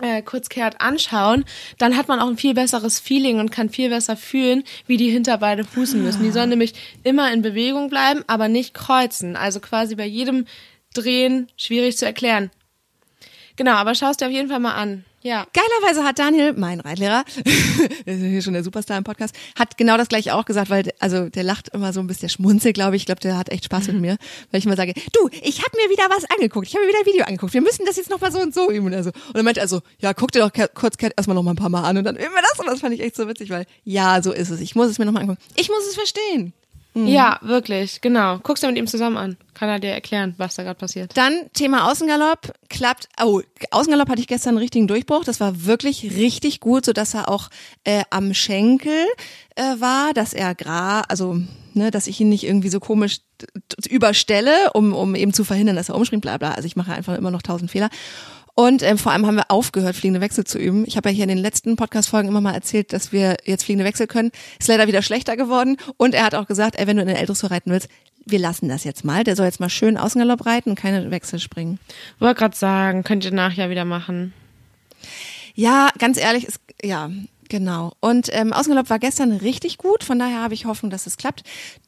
äh, 0.00 0.22
Kurzkehrt 0.22 0.80
anschauen, 0.80 1.44
dann 1.78 1.96
hat 1.96 2.08
man 2.08 2.20
auch 2.20 2.28
ein 2.28 2.36
viel 2.36 2.54
besseres 2.54 3.00
Feeling 3.00 3.40
und 3.40 3.50
kann 3.50 3.70
viel 3.70 3.88
besser 3.88 4.16
fühlen, 4.16 4.64
wie 4.86 4.96
die 4.96 5.10
Hinterbeine 5.10 5.64
fußen 5.64 6.02
müssen. 6.02 6.22
Die 6.22 6.30
sollen 6.30 6.50
nämlich 6.50 6.74
immer 7.02 7.32
in 7.32 7.42
Bewegung 7.42 7.88
bleiben, 7.88 8.22
aber 8.26 8.48
nicht 8.48 8.74
kreuzen. 8.74 9.36
Also 9.36 9.60
quasi 9.60 9.94
bei 9.94 10.06
jedem 10.06 10.46
Drehen 10.94 11.48
schwierig 11.56 11.96
zu 11.96 12.06
erklären. 12.06 12.50
Genau, 13.56 13.72
aber 13.72 13.94
schaust 13.94 14.20
dir 14.20 14.26
auf 14.26 14.32
jeden 14.32 14.48
Fall 14.48 14.60
mal 14.60 14.74
an. 14.74 15.04
Ja. 15.26 15.44
Geilerweise 15.52 16.04
hat 16.04 16.20
Daniel, 16.20 16.52
mein 16.52 16.78
Reitlehrer, 16.78 17.24
ist 18.04 18.20
hier 18.20 18.42
schon 18.42 18.52
der 18.52 18.62
Superstar 18.62 18.96
im 18.96 19.02
Podcast, 19.02 19.34
hat 19.58 19.76
genau 19.76 19.96
das 19.96 20.06
gleiche 20.06 20.32
auch 20.36 20.44
gesagt, 20.44 20.70
weil 20.70 20.92
also 21.00 21.28
der 21.28 21.42
lacht 21.42 21.70
immer 21.70 21.92
so 21.92 21.98
ein 21.98 22.06
bisschen, 22.06 22.22
der 22.22 22.28
schmunzelt, 22.28 22.74
glaube 22.74 22.94
ich. 22.94 23.02
Ich 23.02 23.06
glaube, 23.06 23.20
der 23.20 23.36
hat 23.36 23.48
echt 23.48 23.64
Spaß 23.64 23.88
mit 23.88 24.00
mir, 24.00 24.18
weil 24.52 24.60
ich 24.60 24.66
immer 24.66 24.76
sage, 24.76 24.94
du, 25.12 25.28
ich 25.42 25.64
habe 25.64 25.76
mir 25.76 25.90
wieder 25.90 26.04
was 26.10 26.30
angeguckt, 26.30 26.68
ich 26.68 26.74
habe 26.74 26.84
mir 26.84 26.90
wieder 26.90 27.00
ein 27.00 27.06
Video 27.06 27.24
angeguckt. 27.24 27.54
Wir 27.54 27.60
müssen 27.60 27.84
das 27.84 27.96
jetzt 27.96 28.08
noch 28.08 28.20
mal 28.20 28.30
so 28.30 28.38
und 28.38 28.54
so 28.54 28.70
üben 28.70 28.86
und 28.86 28.92
er 28.92 29.02
so. 29.02 29.10
Und 29.10 29.34
dann 29.34 29.44
meinte 29.44 29.58
er 29.58 29.66
so, 29.66 29.80
ja, 29.98 30.14
guck 30.14 30.30
dir 30.30 30.48
doch 30.48 30.52
kurz 30.74 30.94
erstmal 31.00 31.34
noch 31.34 31.42
mal 31.42 31.54
ein 31.54 31.56
paar 31.56 31.70
Mal 31.70 31.82
an 31.82 31.98
und 31.98 32.04
dann 32.04 32.14
üben 32.14 32.32
wir 32.32 32.42
das 32.42 32.60
und 32.60 32.66
das 32.66 32.78
fand 32.78 32.94
ich 32.94 33.00
echt 33.00 33.16
so 33.16 33.26
witzig, 33.26 33.50
weil 33.50 33.66
ja, 33.82 34.22
so 34.22 34.30
ist 34.30 34.50
es. 34.50 34.60
Ich 34.60 34.76
muss 34.76 34.86
es 34.86 35.00
mir 35.00 35.06
noch 35.06 35.12
mal 35.12 35.22
angucken. 35.22 35.42
Ich 35.56 35.68
muss 35.68 35.84
es 35.88 35.96
verstehen. 35.96 36.52
Ja, 37.04 37.38
wirklich, 37.42 38.00
genau. 38.00 38.38
Guckst 38.38 38.62
du 38.62 38.68
mit 38.68 38.78
ihm 38.78 38.86
zusammen 38.86 39.18
an. 39.18 39.36
Kann 39.52 39.68
er 39.68 39.78
dir 39.78 39.90
erklären, 39.90 40.34
was 40.38 40.54
da 40.54 40.62
gerade 40.62 40.78
passiert. 40.78 41.16
Dann 41.16 41.50
Thema 41.52 41.90
Außengalopp 41.90 42.54
klappt. 42.68 43.08
Oh, 43.22 43.42
Außengalopp 43.70 44.08
hatte 44.08 44.20
ich 44.20 44.26
gestern 44.26 44.50
einen 44.50 44.58
richtigen 44.58 44.86
Durchbruch. 44.86 45.24
Das 45.24 45.38
war 45.38 45.66
wirklich 45.66 46.04
richtig 46.16 46.60
gut, 46.60 46.86
so 46.86 46.92
dass 46.92 47.14
er 47.14 47.28
auch 47.28 47.50
äh, 47.84 48.02
am 48.10 48.32
Schenkel 48.32 49.06
äh, 49.56 49.62
war, 49.78 50.14
dass 50.14 50.32
er 50.32 50.54
gra, 50.54 51.02
also 51.02 51.38
ne, 51.74 51.90
dass 51.90 52.06
ich 52.06 52.20
ihn 52.20 52.30
nicht 52.30 52.44
irgendwie 52.44 52.70
so 52.70 52.80
komisch 52.80 53.18
überstelle, 53.88 54.72
um 54.72 54.94
um 54.94 55.14
eben 55.14 55.34
zu 55.34 55.44
verhindern, 55.44 55.76
dass 55.76 55.90
er 55.90 55.94
umspringt, 55.94 56.22
bla 56.22 56.38
bla. 56.38 56.52
Also 56.52 56.66
ich 56.66 56.76
mache 56.76 56.92
einfach 56.92 57.16
immer 57.16 57.30
noch 57.30 57.42
tausend 57.42 57.70
Fehler. 57.70 57.90
Und 58.58 58.82
ähm, 58.82 58.96
vor 58.96 59.12
allem 59.12 59.26
haben 59.26 59.36
wir 59.36 59.50
aufgehört, 59.50 59.96
fliegende 59.96 60.22
Wechsel 60.22 60.44
zu 60.44 60.58
üben. 60.58 60.86
Ich 60.86 60.96
habe 60.96 61.10
ja 61.10 61.14
hier 61.14 61.24
in 61.24 61.28
den 61.28 61.38
letzten 61.38 61.76
Podcast-Folgen 61.76 62.28
immer 62.28 62.40
mal 62.40 62.54
erzählt, 62.54 62.94
dass 62.94 63.12
wir 63.12 63.36
jetzt 63.44 63.64
fliegende 63.64 63.84
Wechsel 63.84 64.06
können. 64.06 64.32
Ist 64.58 64.68
leider 64.68 64.88
wieder 64.88 65.02
schlechter 65.02 65.36
geworden. 65.36 65.76
Und 65.98 66.14
er 66.14 66.24
hat 66.24 66.34
auch 66.34 66.46
gesagt, 66.46 66.76
ey, 66.78 66.86
wenn 66.86 66.96
du 66.96 67.02
in 67.02 67.08
den 67.08 67.18
Eldressur 67.18 67.50
reiten 67.50 67.70
willst, 67.70 67.90
wir 68.24 68.38
lassen 68.38 68.70
das 68.70 68.84
jetzt 68.84 69.04
mal. 69.04 69.24
Der 69.24 69.36
soll 69.36 69.44
jetzt 69.44 69.60
mal 69.60 69.68
schön 69.68 69.98
Außengalopp 69.98 70.46
reiten 70.46 70.70
und 70.70 70.76
keine 70.76 71.10
Wechsel 71.10 71.38
springen. 71.38 71.78
Wollte 72.18 72.40
gerade 72.40 72.56
sagen, 72.56 73.04
könnt 73.04 73.26
ihr 73.26 73.30
nachher 73.30 73.68
wieder 73.68 73.84
machen. 73.84 74.32
Ja, 75.54 75.90
ganz 75.98 76.18
ehrlich, 76.18 76.46
ist, 76.46 76.58
ja, 76.82 77.10
genau. 77.48 77.92
Und 78.00 78.28
ähm, 78.32 78.52
Außengalopp 78.52 78.90
war 78.90 78.98
gestern 78.98 79.32
richtig 79.32 79.78
gut, 79.78 80.04
von 80.04 80.18
daher 80.18 80.40
habe 80.42 80.54
ich 80.54 80.64
Hoffnung, 80.66 80.90
dass 80.90 81.06
es 81.06 81.16
klappt. 81.16 81.42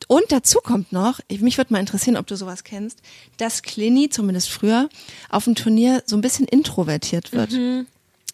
Und 0.07 0.25
dazu 0.31 0.59
kommt 0.63 0.93
noch, 0.93 1.21
ich- 1.29 1.41
mich 1.41 1.59
würde 1.59 1.73
mal 1.73 1.81
interessieren, 1.81 2.17
ob 2.17 2.27
du 2.27 2.37
sowas 2.37 2.65
kennst, 2.65 3.01
dass 3.37 3.63
Clini, 3.63 4.09
zumindest 4.11 4.51
früher, 4.51 4.89
auf 5.31 5.45
dem 5.45 5.55
Turnier 5.55 6.03
so 6.07 6.17
ein 6.17 6.21
bisschen 6.21 6.47
introvertiert 6.47 7.33
wird. 7.33 7.53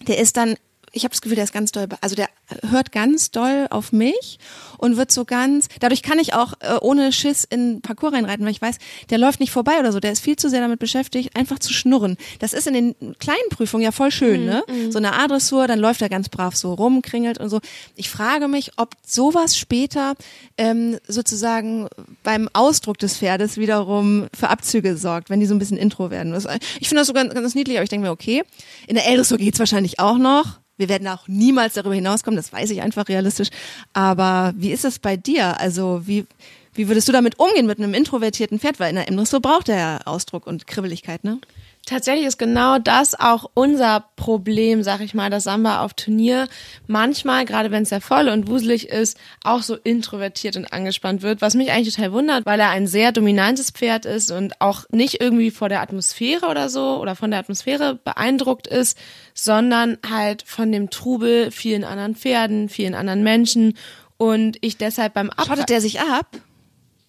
Der 0.06 0.18
ist 0.18 0.36
dann, 0.36 0.56
ich 0.94 1.04
habe 1.04 1.10
das 1.10 1.20
Gefühl, 1.20 1.34
der 1.34 1.44
ist 1.44 1.52
ganz 1.52 1.72
doll, 1.72 1.86
also 2.00 2.14
der 2.14 2.28
hört 2.70 2.92
ganz 2.92 3.30
doll 3.30 3.66
auf 3.70 3.92
mich 3.92 4.38
und 4.78 4.96
wird 4.96 5.10
so 5.10 5.24
ganz, 5.24 5.68
dadurch 5.80 6.02
kann 6.02 6.18
ich 6.18 6.34
auch 6.34 6.54
äh, 6.60 6.76
ohne 6.80 7.12
Schiss 7.12 7.44
in 7.44 7.80
Parcours 7.80 8.12
reinreiten, 8.14 8.44
weil 8.44 8.52
ich 8.52 8.62
weiß, 8.62 8.76
der 9.10 9.18
läuft 9.18 9.40
nicht 9.40 9.50
vorbei 9.50 9.78
oder 9.80 9.92
so, 9.92 10.00
der 10.00 10.12
ist 10.12 10.20
viel 10.20 10.36
zu 10.36 10.48
sehr 10.48 10.60
damit 10.60 10.78
beschäftigt, 10.78 11.36
einfach 11.36 11.58
zu 11.58 11.72
schnurren. 11.72 12.16
Das 12.38 12.52
ist 12.52 12.66
in 12.66 12.74
den 12.74 12.94
kleinen 13.18 13.48
Prüfungen 13.50 13.82
ja 13.82 13.92
voll 13.92 14.10
schön, 14.10 14.44
ne? 14.46 14.64
So 14.90 14.98
eine 14.98 15.14
A-Dressur, 15.14 15.66
dann 15.66 15.78
läuft 15.78 16.00
er 16.02 16.08
ganz 16.08 16.28
brav 16.28 16.54
so 16.54 16.74
rum, 16.74 17.02
kringelt 17.02 17.38
und 17.38 17.50
so. 17.50 17.60
Ich 17.96 18.08
frage 18.08 18.48
mich, 18.48 18.72
ob 18.76 18.94
sowas 19.04 19.56
später 19.56 20.14
ähm, 20.56 20.98
sozusagen 21.08 21.88
beim 22.22 22.48
Ausdruck 22.52 22.98
des 22.98 23.18
Pferdes 23.18 23.56
wiederum 23.56 24.28
für 24.36 24.48
Abzüge 24.48 24.96
sorgt, 24.96 25.30
wenn 25.30 25.40
die 25.40 25.46
so 25.46 25.54
ein 25.54 25.58
bisschen 25.58 25.76
Intro 25.76 26.10
werden. 26.10 26.32
Das, 26.32 26.46
ich 26.78 26.88
finde 26.88 27.00
das 27.00 27.08
so 27.08 27.12
ganz, 27.12 27.34
ganz 27.34 27.54
niedlich, 27.54 27.76
aber 27.76 27.84
ich 27.84 27.90
denke 27.90 28.06
mir, 28.06 28.12
okay, 28.12 28.42
in 28.86 28.94
der 28.94 29.06
L-Dressur 29.06 29.38
geht's 29.38 29.58
wahrscheinlich 29.58 29.98
auch 29.98 30.18
noch. 30.18 30.63
Wir 30.76 30.88
werden 30.88 31.06
auch 31.08 31.28
niemals 31.28 31.74
darüber 31.74 31.94
hinauskommen, 31.94 32.36
das 32.36 32.52
weiß 32.52 32.70
ich 32.70 32.82
einfach 32.82 33.08
realistisch. 33.08 33.48
Aber 33.92 34.52
wie 34.56 34.72
ist 34.72 34.84
es 34.84 34.98
bei 34.98 35.16
dir? 35.16 35.60
Also 35.60 36.02
wie, 36.04 36.26
wie 36.74 36.88
würdest 36.88 37.08
du 37.08 37.12
damit 37.12 37.38
umgehen 37.38 37.66
mit 37.66 37.78
einem 37.78 37.94
introvertierten 37.94 38.58
Pferd? 38.58 38.80
Weil 38.80 38.90
in 38.90 38.96
der 38.96 39.08
M-Dressur 39.08 39.40
braucht 39.40 39.68
er 39.68 39.76
ja 39.76 40.00
Ausdruck 40.04 40.46
und 40.46 40.66
Kribbeligkeit, 40.66 41.22
ne? 41.24 41.38
Tatsächlich 41.86 42.26
ist 42.26 42.38
genau 42.38 42.78
das 42.78 43.18
auch 43.18 43.50
unser 43.54 44.04
Problem, 44.16 44.82
sag 44.82 45.00
ich 45.00 45.12
mal, 45.12 45.28
dass 45.28 45.44
Samba 45.44 45.82
auf 45.82 45.94
Turnier 45.94 46.48
manchmal, 46.86 47.44
gerade 47.44 47.70
wenn 47.70 47.82
es 47.82 47.90
sehr 47.90 48.00
voll 48.00 48.28
und 48.28 48.48
wuselig 48.48 48.88
ist, 48.88 49.18
auch 49.42 49.62
so 49.62 49.76
introvertiert 49.76 50.56
und 50.56 50.72
angespannt 50.72 51.22
wird, 51.22 51.42
was 51.42 51.54
mich 51.54 51.70
eigentlich 51.70 51.94
total 51.94 52.12
wundert, 52.12 52.46
weil 52.46 52.58
er 52.58 52.70
ein 52.70 52.86
sehr 52.86 53.12
dominantes 53.12 53.70
Pferd 53.70 54.06
ist 54.06 54.30
und 54.30 54.60
auch 54.60 54.84
nicht 54.90 55.20
irgendwie 55.20 55.50
vor 55.50 55.68
der 55.68 55.82
Atmosphäre 55.82 56.46
oder 56.46 56.68
so 56.68 57.00
oder 57.00 57.16
von 57.16 57.30
der 57.30 57.40
Atmosphäre 57.40 57.96
beeindruckt 58.02 58.66
ist, 58.66 58.96
sondern 59.34 59.98
halt 60.08 60.42
von 60.46 60.72
dem 60.72 60.90
Trubel 60.90 61.50
vielen 61.50 61.84
anderen 61.84 62.14
Pferden, 62.14 62.68
vielen 62.68 62.94
anderen 62.94 63.22
Menschen 63.22 63.76
und 64.16 64.56
ich 64.60 64.78
deshalb 64.78 65.14
beim 65.14 65.30
Ab 65.30 65.46
Schottet 65.46 65.68
der 65.68 65.80
sich 65.80 66.00
ab? 66.00 66.26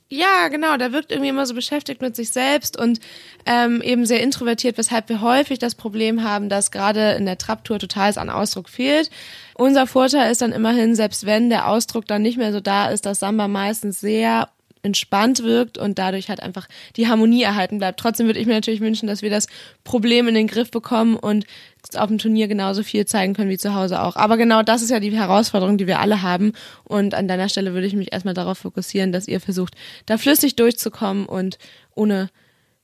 Ja, 0.08 0.50
genau, 0.50 0.78
der 0.78 0.92
wirkt 0.92 1.12
irgendwie 1.12 1.30
immer 1.30 1.48
so 1.48 1.56
beschäftigt 1.56 2.02
mit 2.02 2.16
sich 2.16 2.30
selbst 2.30 2.78
und 2.78 3.00
ähm, 3.48 3.82
eben 3.82 4.06
sehr 4.06 4.22
introvertiert, 4.22 4.78
weshalb 4.78 5.10
wir 5.10 5.22
häufig 5.22 5.58
das 5.58 5.74
Problem 5.74 6.24
haben, 6.24 6.48
dass 6.48 6.70
gerade 6.70 7.14
in 7.14 7.26
der 7.26 7.40
Trabtour 7.40 7.80
total 7.80 8.16
an 8.18 8.30
Ausdruck 8.30 8.70
fehlt. 8.70 9.10
Unser 9.56 9.88
Vorteil 9.88 10.32
ist 10.32 10.44
dann 10.44 10.52
immerhin, 10.52 10.94
selbst 10.94 11.26
wenn 11.26 11.50
der 11.50 11.68
Ausdruck 11.68 12.06
dann 12.06 12.22
nicht 12.22 12.38
mehr 12.38 12.54
so 12.54 12.60
da 12.60 12.90
ist, 12.90 13.08
dass 13.08 13.20
Samba 13.20 13.48
meistens 13.48 14.00
sehr 14.00 14.50
entspannt 14.84 15.42
wirkt 15.42 15.80
und 15.80 15.98
dadurch 15.98 16.30
halt 16.30 16.40
einfach 16.40 16.68
die 16.96 17.08
Harmonie 17.08 17.42
erhalten 17.42 17.80
bleibt. 17.80 18.00
Trotzdem 18.00 18.28
würde 18.28 18.40
ich 18.40 18.46
mir 18.46 18.54
natürlich 18.54 18.82
wünschen, 18.82 19.08
dass 19.08 19.24
wir 19.24 19.32
das 19.32 19.48
Problem 19.84 20.28
in 20.28 20.36
den 20.36 20.46
Griff 20.46 20.70
bekommen 20.70 21.16
und 21.16 21.46
auf 21.94 22.08
dem 22.08 22.18
Turnier 22.18 22.48
genauso 22.48 22.84
viel 22.84 23.06
zeigen 23.06 23.34
können 23.34 23.50
wie 23.50 23.58
zu 23.58 23.76
Hause 23.76 24.02
auch. 24.02 24.16
Aber 24.16 24.38
genau 24.38 24.64
das 24.64 24.82
ist 24.82 24.90
ja 24.90 25.00
die 25.00 25.12
Herausforderung, 25.12 25.78
die 25.78 25.88
wir 25.88 26.00
alle 26.00 26.22
haben. 26.22 26.54
Und 26.84 27.14
an 27.14 27.28
deiner 27.28 27.50
Stelle 27.50 27.74
würde 27.74 27.88
ich 27.88 27.94
mich 27.96 28.12
erstmal 28.12 28.34
darauf 28.34 28.58
fokussieren, 28.58 29.12
dass 29.12 29.28
ihr 29.28 29.40
versucht, 29.40 29.76
da 30.06 30.18
flüssig 30.18 30.56
durchzukommen 30.56 31.26
und 31.26 31.58
ohne 31.94 32.30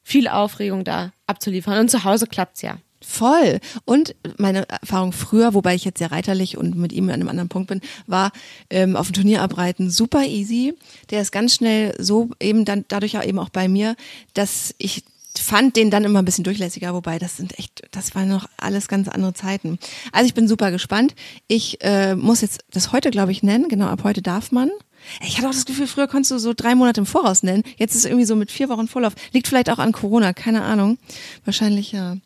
viel 0.04 0.28
Aufregung 0.28 0.84
da 0.84 1.12
abzuliefern. 1.28 1.80
Und 1.80 1.90
zu 1.90 2.04
Hause 2.04 2.28
klappt's 2.28 2.62
ja. 2.62 2.78
Voll. 3.04 3.60
Und 3.84 4.16
meine 4.38 4.70
Erfahrung 4.70 5.12
früher, 5.12 5.56
wobei 5.56 5.74
ich 5.74 5.86
jetzt 5.86 5.98
sehr 5.98 6.12
reiterlich 6.12 6.56
und 6.56 6.76
mit 6.76 6.94
ihm 6.94 7.10
an 7.10 7.16
einem 7.16 7.30
anderen 7.30 7.50
Punkt 7.50 7.70
bin, 7.70 7.82
war 8.06 8.32
ähm, 8.70 8.96
auf 8.96 9.08
dem 9.08 9.14
Turnier 9.14 9.42
abreiten 9.42 9.90
super 9.90 10.24
easy. 10.24 10.76
Der 11.10 11.22
ist 11.22 11.32
ganz 11.32 11.56
schnell 11.56 11.96
so 11.98 12.30
eben 12.40 12.64
dann 12.64 12.86
dadurch 12.90 13.18
auch 13.18 13.24
eben 13.24 13.40
auch 13.40 13.50
bei 13.50 13.68
mir, 13.68 13.96
dass 14.36 14.76
ich 14.78 15.04
fand 15.38 15.76
den 15.76 15.92
dann 15.92 16.04
immer 16.04 16.20
ein 16.20 16.26
bisschen 16.26 16.44
durchlässiger, 16.44 16.94
wobei 16.94 17.20
das 17.20 17.38
sind 17.38 17.58
echt, 17.58 17.84
das 17.92 18.16
waren 18.16 18.28
noch 18.28 18.48
alles 18.58 18.88
ganz 18.88 19.08
andere 19.08 19.34
Zeiten. 19.34 19.80
Also 20.12 20.26
ich 20.28 20.34
bin 20.34 20.48
super 20.48 20.72
gespannt. 20.72 21.16
Ich 21.48 21.82
äh, 21.82 22.16
muss 22.16 22.42
jetzt 22.42 22.64
das 22.72 22.92
heute, 22.92 23.12
glaube 23.12 23.32
ich, 23.32 23.44
nennen. 23.44 23.70
Genau, 23.70 23.88
ab 23.88 24.04
heute 24.04 24.22
darf 24.22 24.52
man. 24.52 24.70
Ich 25.22 25.38
hatte 25.38 25.48
auch 25.48 25.54
das 25.54 25.66
Gefühl, 25.66 25.88
früher 25.88 26.08
konntest 26.08 26.32
du 26.32 26.38
so 26.38 26.54
drei 26.54 26.76
Monate 26.76 27.02
im 27.02 27.06
Voraus 27.06 27.44
nennen. 27.44 27.64
Jetzt 27.78 27.96
ist 27.96 28.02
es 28.02 28.06
irgendwie 28.06 28.26
so 28.26 28.36
mit 28.36 28.52
vier 28.52 28.70
Wochen 28.70 28.88
Vorlauf. 28.88 29.14
Liegt 29.32 29.48
vielleicht 29.48 29.70
auch 29.70 29.80
an 29.80 29.92
Corona, 29.92 30.34
keine 30.34 30.62
Ahnung. 30.64 30.98
Wahrscheinlich 31.46 31.92
ja. 31.92 32.18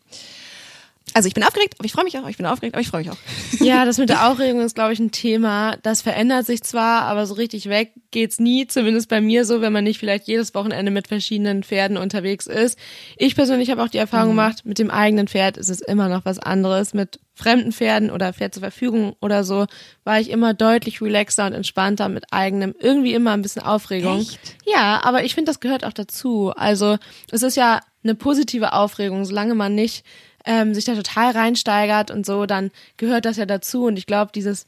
Also 1.16 1.28
ich 1.28 1.34
bin 1.34 1.44
aufgeregt, 1.44 1.76
aber 1.78 1.86
ich 1.86 1.92
freue 1.92 2.04
mich 2.04 2.18
auch. 2.18 2.28
Ich 2.28 2.36
bin 2.36 2.44
aufgeregt, 2.44 2.74
aber 2.74 2.82
ich 2.82 2.88
freue 2.88 3.00
mich 3.00 3.10
auch. 3.10 3.16
Ja, 3.58 3.86
das 3.86 3.96
mit 3.96 4.08
der 4.10 4.28
Aufregung 4.28 4.60
ist, 4.60 4.74
glaube 4.74 4.92
ich, 4.92 4.98
ein 4.98 5.12
Thema. 5.12 5.78
Das 5.82 6.02
verändert 6.02 6.44
sich 6.44 6.62
zwar, 6.62 7.04
aber 7.04 7.24
so 7.24 7.32
richtig 7.32 7.70
weg 7.70 7.94
geht's 8.10 8.38
nie. 8.38 8.66
Zumindest 8.66 9.08
bei 9.08 9.22
mir 9.22 9.46
so, 9.46 9.62
wenn 9.62 9.72
man 9.72 9.84
nicht 9.84 9.98
vielleicht 9.98 10.28
jedes 10.28 10.54
Wochenende 10.54 10.90
mit 10.90 11.08
verschiedenen 11.08 11.62
Pferden 11.62 11.96
unterwegs 11.96 12.46
ist. 12.46 12.78
Ich 13.16 13.34
persönlich 13.34 13.70
habe 13.70 13.82
auch 13.82 13.88
die 13.88 13.96
Erfahrung 13.96 14.32
mhm. 14.32 14.36
gemacht, 14.36 14.66
mit 14.66 14.78
dem 14.78 14.90
eigenen 14.90 15.26
Pferd 15.26 15.56
ist 15.56 15.70
es 15.70 15.80
immer 15.80 16.10
noch 16.10 16.26
was 16.26 16.38
anderes. 16.38 16.92
Mit 16.92 17.18
fremden 17.32 17.72
Pferden 17.72 18.10
oder 18.10 18.34
Pferd 18.34 18.52
zur 18.52 18.62
Verfügung 18.62 19.16
oder 19.22 19.42
so 19.42 19.64
war 20.04 20.20
ich 20.20 20.28
immer 20.28 20.52
deutlich 20.52 21.00
relaxer 21.00 21.46
und 21.46 21.54
entspannter 21.54 22.10
mit 22.10 22.30
eigenem. 22.30 22.74
Irgendwie 22.78 23.14
immer 23.14 23.32
ein 23.32 23.40
bisschen 23.40 23.62
Aufregung. 23.62 24.20
Echt? 24.20 24.38
Ja, 24.66 25.00
aber 25.02 25.24
ich 25.24 25.34
finde, 25.34 25.48
das 25.48 25.60
gehört 25.60 25.82
auch 25.82 25.94
dazu. 25.94 26.52
Also 26.54 26.98
es 27.30 27.42
ist 27.42 27.56
ja 27.56 27.80
eine 28.04 28.14
positive 28.14 28.74
Aufregung, 28.74 29.24
solange 29.24 29.54
man 29.54 29.74
nicht 29.74 30.04
ähm, 30.46 30.72
sich 30.74 30.84
da 30.84 30.94
total 30.94 31.32
reinsteigert 31.32 32.10
und 32.10 32.24
so, 32.24 32.46
dann 32.46 32.70
gehört 32.96 33.24
das 33.24 33.36
ja 33.36 33.46
dazu. 33.46 33.84
Und 33.84 33.98
ich 33.98 34.06
glaube, 34.06 34.32
dieses, 34.34 34.66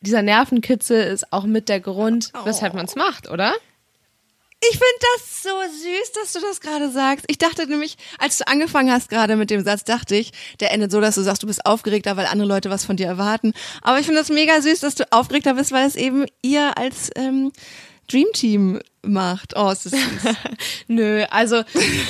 dieser 0.00 0.22
Nervenkitzel 0.22 1.02
ist 1.04 1.32
auch 1.32 1.44
mit 1.44 1.68
der 1.68 1.80
Grund, 1.80 2.32
oh. 2.34 2.44
weshalb 2.44 2.74
man 2.74 2.86
es 2.86 2.96
macht, 2.96 3.30
oder? 3.30 3.54
Ich 4.62 4.72
finde 4.72 5.06
das 5.16 5.42
so 5.42 5.48
süß, 5.48 6.12
dass 6.12 6.32
du 6.34 6.40
das 6.40 6.60
gerade 6.60 6.90
sagst. 6.90 7.24
Ich 7.28 7.38
dachte 7.38 7.66
nämlich, 7.66 7.96
als 8.18 8.36
du 8.36 8.46
angefangen 8.46 8.92
hast 8.92 9.08
gerade 9.08 9.36
mit 9.36 9.48
dem 9.48 9.64
Satz, 9.64 9.84
dachte 9.84 10.16
ich, 10.16 10.32
der 10.60 10.70
endet 10.72 10.90
so, 10.92 11.00
dass 11.00 11.14
du 11.14 11.22
sagst, 11.22 11.42
du 11.42 11.46
bist 11.46 11.64
aufgeregter, 11.64 12.18
weil 12.18 12.26
andere 12.26 12.46
Leute 12.48 12.68
was 12.68 12.84
von 12.84 12.96
dir 12.96 13.06
erwarten. 13.06 13.54
Aber 13.80 13.98
ich 13.98 14.04
finde 14.04 14.20
das 14.20 14.28
mega 14.28 14.60
süß, 14.60 14.80
dass 14.80 14.96
du 14.96 15.10
aufgeregter 15.12 15.54
bist, 15.54 15.72
weil 15.72 15.86
es 15.86 15.96
eben 15.96 16.26
ihr 16.42 16.76
als 16.76 17.10
ähm, 17.16 17.52
Dream 18.10 18.26
Team 18.32 18.80
macht. 19.02 19.54
Oh, 19.56 19.70
es 19.70 19.86
ist 19.86 19.94
süß. 19.96 20.34
Nö, 20.88 21.24
also 21.30 21.62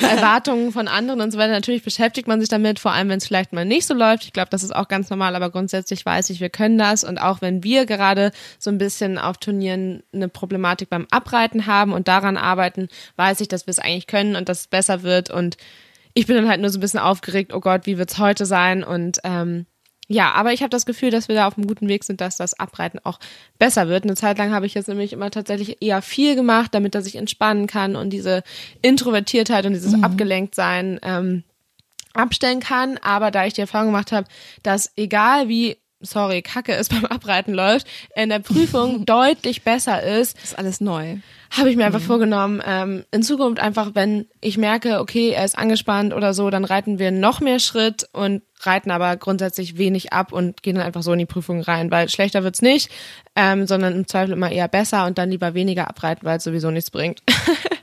Erwartungen 0.02 0.72
von 0.72 0.88
anderen 0.88 1.20
und 1.20 1.30
so 1.30 1.38
weiter, 1.38 1.52
natürlich 1.52 1.82
beschäftigt 1.82 2.26
man 2.26 2.40
sich 2.40 2.48
damit, 2.48 2.78
vor 2.78 2.92
allem 2.92 3.08
wenn 3.08 3.18
es 3.18 3.26
vielleicht 3.26 3.52
mal 3.52 3.64
nicht 3.64 3.86
so 3.86 3.94
läuft. 3.94 4.24
Ich 4.24 4.32
glaube, 4.32 4.50
das 4.50 4.62
ist 4.62 4.74
auch 4.74 4.88
ganz 4.88 5.10
normal, 5.10 5.36
aber 5.36 5.50
grundsätzlich 5.50 6.04
weiß 6.04 6.30
ich, 6.30 6.40
wir 6.40 6.50
können 6.50 6.78
das. 6.78 7.04
Und 7.04 7.18
auch 7.18 7.42
wenn 7.42 7.62
wir 7.62 7.86
gerade 7.86 8.32
so 8.58 8.70
ein 8.70 8.78
bisschen 8.78 9.18
auf 9.18 9.38
Turnieren 9.38 10.02
eine 10.12 10.28
Problematik 10.28 10.88
beim 10.90 11.06
Abreiten 11.10 11.66
haben 11.66 11.92
und 11.92 12.08
daran 12.08 12.36
arbeiten, 12.36 12.88
weiß 13.16 13.40
ich, 13.40 13.48
dass 13.48 13.66
wir 13.66 13.72
es 13.72 13.78
eigentlich 13.78 14.06
können 14.06 14.36
und 14.36 14.48
dass 14.48 14.60
es 14.60 14.66
besser 14.66 15.02
wird. 15.02 15.30
Und 15.30 15.56
ich 16.14 16.26
bin 16.26 16.36
dann 16.36 16.48
halt 16.48 16.60
nur 16.60 16.70
so 16.70 16.78
ein 16.78 16.82
bisschen 16.82 17.00
aufgeregt, 17.00 17.52
oh 17.52 17.60
Gott, 17.60 17.86
wie 17.86 17.98
wird's 17.98 18.18
heute 18.18 18.46
sein? 18.46 18.82
Und 18.82 19.18
ähm, 19.24 19.66
ja, 20.12 20.32
aber 20.32 20.52
ich 20.52 20.62
habe 20.62 20.70
das 20.70 20.86
Gefühl, 20.86 21.12
dass 21.12 21.28
wir 21.28 21.36
da 21.36 21.46
auf 21.46 21.56
einem 21.56 21.68
guten 21.68 21.86
Weg 21.86 22.02
sind, 22.02 22.20
dass 22.20 22.34
das 22.34 22.58
Abreiten 22.58 22.98
auch 23.04 23.20
besser 23.60 23.86
wird. 23.86 24.02
Eine 24.02 24.16
Zeit 24.16 24.38
lang 24.38 24.52
habe 24.52 24.66
ich 24.66 24.74
jetzt 24.74 24.88
nämlich 24.88 25.12
immer 25.12 25.30
tatsächlich 25.30 25.80
eher 25.82 26.02
viel 26.02 26.34
gemacht, 26.34 26.74
damit 26.74 26.96
er 26.96 27.02
sich 27.02 27.14
entspannen 27.14 27.68
kann 27.68 27.94
und 27.94 28.10
diese 28.10 28.42
Introvertiertheit 28.82 29.66
und 29.66 29.72
dieses 29.72 29.94
mhm. 29.94 30.02
Abgelenktsein 30.02 30.98
ähm, 31.04 31.44
abstellen 32.12 32.58
kann. 32.58 32.98
Aber 32.98 33.30
da 33.30 33.46
ich 33.46 33.52
die 33.52 33.60
Erfahrung 33.60 33.86
gemacht 33.86 34.10
habe, 34.10 34.26
dass 34.64 34.92
egal 34.96 35.48
wie 35.48 35.76
sorry, 36.00 36.42
Kacke 36.42 36.74
ist 36.74 36.90
beim 36.94 37.06
Abreiten 37.06 37.52
läuft, 37.52 37.86
in 38.14 38.28
der 38.28 38.40
Prüfung 38.40 39.06
deutlich 39.06 39.62
besser 39.62 40.02
ist. 40.02 40.36
Das 40.36 40.44
ist 40.44 40.58
alles 40.58 40.80
neu. 40.80 41.16
Habe 41.50 41.68
ich 41.68 41.76
mir 41.76 41.84
einfach 41.84 42.00
mhm. 42.00 42.04
vorgenommen, 42.04 42.62
ähm, 42.64 43.04
in 43.10 43.22
Zukunft 43.22 43.60
einfach, 43.60 43.90
wenn 43.94 44.26
ich 44.40 44.56
merke, 44.56 45.00
okay, 45.00 45.30
er 45.30 45.44
ist 45.44 45.58
angespannt 45.58 46.14
oder 46.14 46.32
so, 46.32 46.48
dann 46.48 46.64
reiten 46.64 47.00
wir 47.00 47.10
noch 47.10 47.40
mehr 47.40 47.58
Schritt 47.58 48.08
und 48.12 48.42
reiten 48.60 48.90
aber 48.90 49.16
grundsätzlich 49.16 49.76
wenig 49.76 50.12
ab 50.12 50.32
und 50.32 50.62
gehen 50.62 50.76
dann 50.76 50.86
einfach 50.86 51.02
so 51.02 51.12
in 51.12 51.18
die 51.18 51.26
Prüfung 51.26 51.60
rein, 51.60 51.90
weil 51.90 52.08
schlechter 52.08 52.44
wird's 52.44 52.62
nicht, 52.62 52.90
ähm, 53.34 53.66
sondern 53.66 53.94
im 53.94 54.06
Zweifel 54.06 54.32
immer 54.32 54.52
eher 54.52 54.68
besser 54.68 55.06
und 55.06 55.18
dann 55.18 55.30
lieber 55.30 55.54
weniger 55.54 55.88
abreiten, 55.88 56.24
weil 56.24 56.36
es 56.36 56.44
sowieso 56.44 56.70
nichts 56.70 56.90
bringt. 56.90 57.20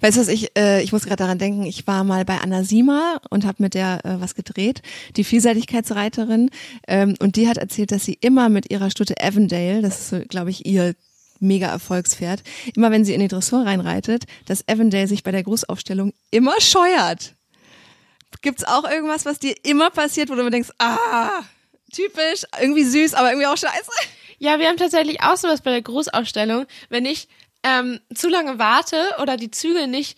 Weißt 0.00 0.16
du 0.16 0.20
was, 0.20 0.28
ich, 0.28 0.56
äh, 0.56 0.82
ich 0.82 0.92
muss 0.92 1.04
gerade 1.04 1.16
daran 1.16 1.38
denken, 1.38 1.64
ich 1.64 1.86
war 1.86 2.04
mal 2.04 2.24
bei 2.24 2.38
Anna 2.38 2.64
Sima 2.64 3.20
und 3.30 3.44
habe 3.44 3.62
mit 3.62 3.74
der 3.74 4.04
äh, 4.04 4.20
was 4.20 4.34
gedreht, 4.34 4.82
die 5.16 5.24
Vielseitigkeitsreiterin, 5.24 6.50
ähm, 6.86 7.14
und 7.18 7.36
die 7.36 7.48
hat 7.48 7.58
erzählt, 7.58 7.90
dass 7.90 8.04
sie 8.04 8.16
immer 8.20 8.48
mit 8.48 8.70
ihrer 8.70 8.90
Stute 8.90 9.14
Avondale, 9.20 9.82
das 9.82 10.00
ist, 10.00 10.08
so, 10.10 10.20
glaube 10.28 10.50
ich, 10.50 10.64
ihr 10.66 10.94
mega 11.40 11.68
Erfolgspferd, 11.68 12.42
immer 12.74 12.90
wenn 12.90 13.04
sie 13.04 13.14
in 13.14 13.20
die 13.20 13.28
Dressur 13.28 13.66
reinreitet, 13.66 14.24
dass 14.46 14.66
Avondale 14.68 15.08
sich 15.08 15.22
bei 15.22 15.32
der 15.32 15.42
Grußaufstellung 15.42 16.12
immer 16.30 16.60
scheuert. 16.60 17.34
Gibt's 18.42 18.64
auch 18.64 18.88
irgendwas, 18.88 19.24
was 19.24 19.38
dir 19.38 19.54
immer 19.64 19.90
passiert, 19.90 20.30
wo 20.30 20.34
du 20.34 20.42
mir 20.42 20.50
denkst, 20.50 20.70
ah, 20.78 21.30
typisch, 21.92 22.44
irgendwie 22.60 22.84
süß, 22.84 23.14
aber 23.14 23.30
irgendwie 23.30 23.46
auch 23.46 23.56
scheiße? 23.56 23.90
Ja, 24.38 24.58
wir 24.58 24.68
haben 24.68 24.76
tatsächlich 24.76 25.22
auch 25.22 25.36
sowas 25.36 25.62
bei 25.62 25.70
der 25.70 25.82
Grußaufstellung. 25.82 26.66
Wenn 26.88 27.06
ich 27.06 27.28
ähm, 27.64 28.00
zu 28.14 28.28
lange 28.28 28.58
warte 28.58 28.96
oder 29.20 29.36
die 29.36 29.50
Zügel 29.50 29.88
nicht 29.88 30.16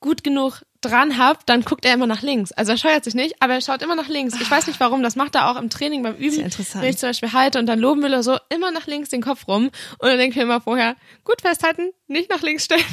gut 0.00 0.24
genug 0.24 0.62
dran 0.82 1.16
habe, 1.16 1.38
dann 1.46 1.62
guckt 1.62 1.84
er 1.86 1.94
immer 1.94 2.06
nach 2.06 2.22
links. 2.22 2.52
Also 2.52 2.72
er 2.72 2.78
scheuert 2.78 3.04
sich 3.04 3.14
nicht, 3.14 3.40
aber 3.40 3.54
er 3.54 3.60
schaut 3.60 3.82
immer 3.82 3.94
nach 3.94 4.08
links. 4.08 4.38
Ich 4.40 4.50
weiß 4.50 4.66
nicht 4.66 4.78
warum, 4.80 5.02
das 5.02 5.16
macht 5.16 5.34
er 5.34 5.50
auch 5.50 5.56
im 5.56 5.70
Training 5.70 6.02
beim 6.02 6.14
Üben. 6.16 6.40
interessant. 6.40 6.84
Wenn 6.84 6.90
ich 6.90 6.98
zum 6.98 7.08
Beispiel 7.08 7.32
halte 7.32 7.58
und 7.58 7.66
dann 7.66 7.78
loben 7.78 8.02
will 8.02 8.10
oder 8.10 8.22
so, 8.22 8.36
immer 8.50 8.70
nach 8.70 8.86
links 8.86 9.08
den 9.08 9.22
Kopf 9.22 9.48
rum. 9.48 9.70
Und 9.98 10.08
dann 10.08 10.18
denke 10.18 10.30
ich 10.30 10.36
mir 10.36 10.42
immer 10.42 10.60
vorher, 10.60 10.96
gut 11.24 11.40
festhalten, 11.40 11.90
nicht 12.06 12.28
nach 12.28 12.42
links 12.42 12.66
stellen. 12.66 12.84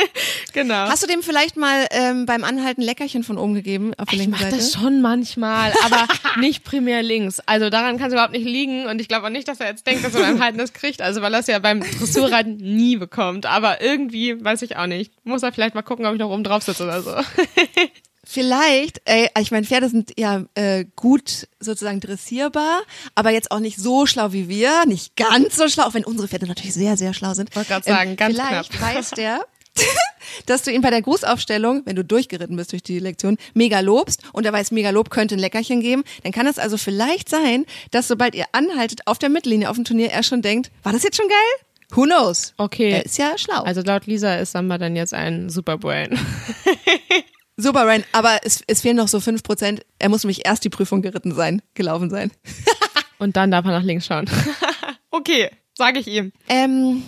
genau. 0.52 0.88
Hast 0.88 1.02
du 1.02 1.06
dem 1.06 1.22
vielleicht 1.22 1.56
mal 1.56 1.86
ähm, 1.90 2.26
beim 2.26 2.44
Anhalten 2.44 2.82
Leckerchen 2.82 3.24
von 3.24 3.36
oben 3.36 3.54
gegeben 3.54 3.92
auf 3.98 4.08
der 4.08 4.14
ich 4.14 4.26
linken 4.26 4.38
Seite? 4.38 4.56
das 4.56 4.72
schon 4.72 5.00
manchmal, 5.00 5.72
aber 5.84 6.06
nicht 6.40 6.62
primär 6.64 7.02
links. 7.02 7.40
Also 7.46 7.68
daran 7.68 7.98
kann 7.98 8.08
es 8.08 8.12
überhaupt 8.12 8.32
nicht 8.32 8.44
liegen 8.44 8.86
und 8.86 9.00
ich 9.00 9.08
glaube 9.08 9.26
auch 9.26 9.30
nicht, 9.30 9.48
dass 9.48 9.60
er 9.60 9.68
jetzt 9.68 9.86
denkt, 9.86 10.04
dass 10.04 10.14
er 10.14 10.22
beim 10.22 10.42
Halten 10.42 10.58
das 10.58 10.72
kriegt. 10.72 11.02
Also 11.02 11.20
weil 11.20 11.34
er 11.34 11.40
es 11.40 11.48
ja 11.48 11.58
beim 11.58 11.80
Dressurreiten 11.80 12.56
nie 12.56 12.96
bekommt. 12.96 13.46
Aber 13.46 13.80
irgendwie, 13.80 14.42
weiß 14.42 14.62
ich 14.62 14.76
auch 14.76 14.86
nicht, 14.86 15.12
muss 15.24 15.42
er 15.42 15.52
vielleicht 15.52 15.74
mal 15.74 15.82
gucken, 15.82 16.06
ob 16.06 16.14
ich 16.14 16.20
noch 16.20 16.30
oben 16.30 16.44
drauf 16.44 16.62
sitze 16.62 16.84
oder 16.84 17.02
so. 17.02 17.14
Vielleicht, 18.32 19.02
ey, 19.06 19.28
ich 19.40 19.50
meine, 19.50 19.66
Pferde 19.66 19.88
sind 19.88 20.12
ja 20.16 20.44
äh, 20.54 20.84
gut 20.94 21.48
sozusagen 21.58 21.98
dressierbar, 21.98 22.82
aber 23.16 23.30
jetzt 23.30 23.50
auch 23.50 23.58
nicht 23.58 23.76
so 23.76 24.06
schlau 24.06 24.30
wie 24.30 24.48
wir, 24.48 24.86
nicht 24.86 25.16
ganz 25.16 25.56
so 25.56 25.68
schlau, 25.68 25.82
auch 25.82 25.94
wenn 25.94 26.04
unsere 26.04 26.28
Pferde 26.28 26.46
natürlich 26.46 26.72
sehr, 26.74 26.96
sehr 26.96 27.12
schlau 27.12 27.34
sind. 27.34 27.50
Ich 27.50 27.56
wollte 27.56 27.70
gerade 27.70 27.84
sagen, 27.84 28.10
ähm, 28.10 28.16
ganz 28.16 28.36
vielleicht 28.36 28.70
knapp. 28.70 28.94
weiß 28.94 29.10
der, 29.10 29.40
dass 30.46 30.62
du 30.62 30.70
ihn 30.70 30.80
bei 30.80 30.90
der 30.90 31.02
Grußaufstellung, 31.02 31.82
wenn 31.86 31.96
du 31.96 32.04
durchgeritten 32.04 32.54
bist 32.54 32.70
durch 32.70 32.84
die 32.84 33.00
Lektion, 33.00 33.36
mega 33.52 33.80
lobst 33.80 34.22
und 34.32 34.46
er 34.46 34.52
weiß, 34.52 34.70
mega 34.70 34.90
Lob 34.90 35.10
könnte 35.10 35.34
ein 35.34 35.40
Leckerchen 35.40 35.80
geben, 35.80 36.04
dann 36.22 36.30
kann 36.30 36.46
es 36.46 36.60
also 36.60 36.76
vielleicht 36.76 37.28
sein, 37.28 37.66
dass 37.90 38.06
sobald 38.06 38.36
ihr 38.36 38.44
anhaltet 38.52 39.08
auf 39.08 39.18
der 39.18 39.28
Mittellinie 39.28 39.68
auf 39.68 39.74
dem 39.74 39.84
Turnier, 39.84 40.12
er 40.12 40.22
schon 40.22 40.40
denkt, 40.40 40.70
war 40.84 40.92
das 40.92 41.02
jetzt 41.02 41.16
schon 41.16 41.28
geil? 41.28 41.66
Who 41.96 42.04
knows? 42.04 42.54
Okay. 42.58 42.92
Er 42.92 43.04
ist 43.04 43.18
ja 43.18 43.36
schlau. 43.36 43.62
Also 43.62 43.80
laut 43.80 44.06
Lisa 44.06 44.36
ist 44.36 44.52
Samba 44.52 44.78
dann 44.78 44.94
jetzt 44.94 45.14
ein 45.14 45.50
Superbrain. 45.50 46.16
Super, 47.60 47.84
Ryan, 47.84 48.04
aber 48.12 48.38
es, 48.42 48.62
es 48.66 48.80
fehlen 48.80 48.96
noch 48.96 49.08
so 49.08 49.20
fünf 49.20 49.42
Prozent. 49.42 49.84
Er 49.98 50.08
muss 50.08 50.24
nämlich 50.24 50.46
erst 50.46 50.64
die 50.64 50.70
Prüfung 50.70 51.02
geritten 51.02 51.34
sein, 51.34 51.62
gelaufen 51.74 52.10
sein. 52.10 52.30
Und 53.18 53.36
dann 53.36 53.50
darf 53.50 53.64
er 53.66 53.72
nach 53.72 53.82
links 53.82 54.06
schauen. 54.06 54.28
okay, 55.10 55.50
sage 55.76 55.98
ich 55.98 56.06
ihm. 56.06 56.32
Ähm, 56.48 57.02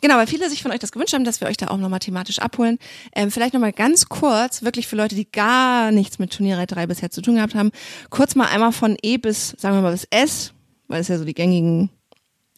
genau, 0.00 0.16
weil 0.16 0.28
viele 0.28 0.48
sich 0.48 0.62
von 0.62 0.70
euch 0.70 0.78
das 0.78 0.92
gewünscht 0.92 1.14
haben, 1.14 1.24
dass 1.24 1.40
wir 1.40 1.48
euch 1.48 1.56
da 1.56 1.68
auch 1.68 1.78
nochmal 1.78 1.98
thematisch 1.98 2.38
abholen. 2.38 2.78
Ähm, 3.14 3.30
vielleicht 3.30 3.54
nochmal 3.54 3.72
ganz 3.72 4.08
kurz, 4.08 4.62
wirklich 4.62 4.86
für 4.86 4.96
Leute, 4.96 5.16
die 5.16 5.30
gar 5.30 5.90
nichts 5.90 6.18
mit 6.18 6.32
Turnierreiterei 6.32 6.86
bisher 6.86 7.10
zu 7.10 7.22
tun 7.22 7.34
gehabt 7.34 7.54
haben, 7.54 7.72
kurz 8.10 8.36
mal 8.36 8.46
einmal 8.46 8.72
von 8.72 8.96
E 9.02 9.16
bis, 9.18 9.56
sagen 9.58 9.76
wir 9.76 9.82
mal, 9.82 9.92
bis 9.92 10.06
S, 10.10 10.52
weil 10.86 11.00
es 11.00 11.08
ja 11.08 11.18
so 11.18 11.24
die 11.24 11.34
gängigen 11.34 11.90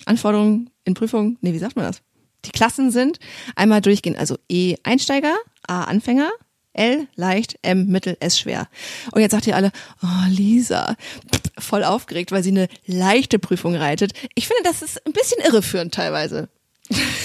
Anforderungen 0.05 0.71
in 0.85 0.95
Prüfungen, 0.95 1.39
nee, 1.41 1.55
wie 1.55 1.59
sagt 1.59 1.77
man 1.77 1.87
das? 1.87 2.03
die 2.45 2.51
Klassen 2.51 2.91
sind. 2.91 3.19
Einmal 3.57 3.81
durchgehen, 3.81 4.17
also 4.17 4.37
E 4.49 4.77
Einsteiger, 4.83 5.37
A 5.67 5.85
Anfänger, 5.85 6.31
L 6.73 7.09
leicht, 7.17 7.59
M 7.63 7.87
mittel, 7.87 8.17
S 8.21 8.39
schwer. 8.39 8.69
Und 9.13 9.21
jetzt 9.21 9.33
sagt 9.33 9.47
ihr 9.47 9.57
alle, 9.57 9.73
oh 10.03 10.29
Lisa, 10.29 10.97
voll 11.59 11.85
aufgeregt, 11.85 12.33
weil 12.33 12.43
sie 12.43 12.51
eine 12.51 12.69
leichte 12.87 13.39
Prüfung 13.39 13.75
reitet. 13.75 14.13
Ich 14.35 14.47
finde, 14.47 14.63
das 14.65 14.83
ist 14.83 15.05
ein 15.07 15.13
bisschen 15.13 15.43
irreführend 15.45 15.95
teilweise. 15.95 16.49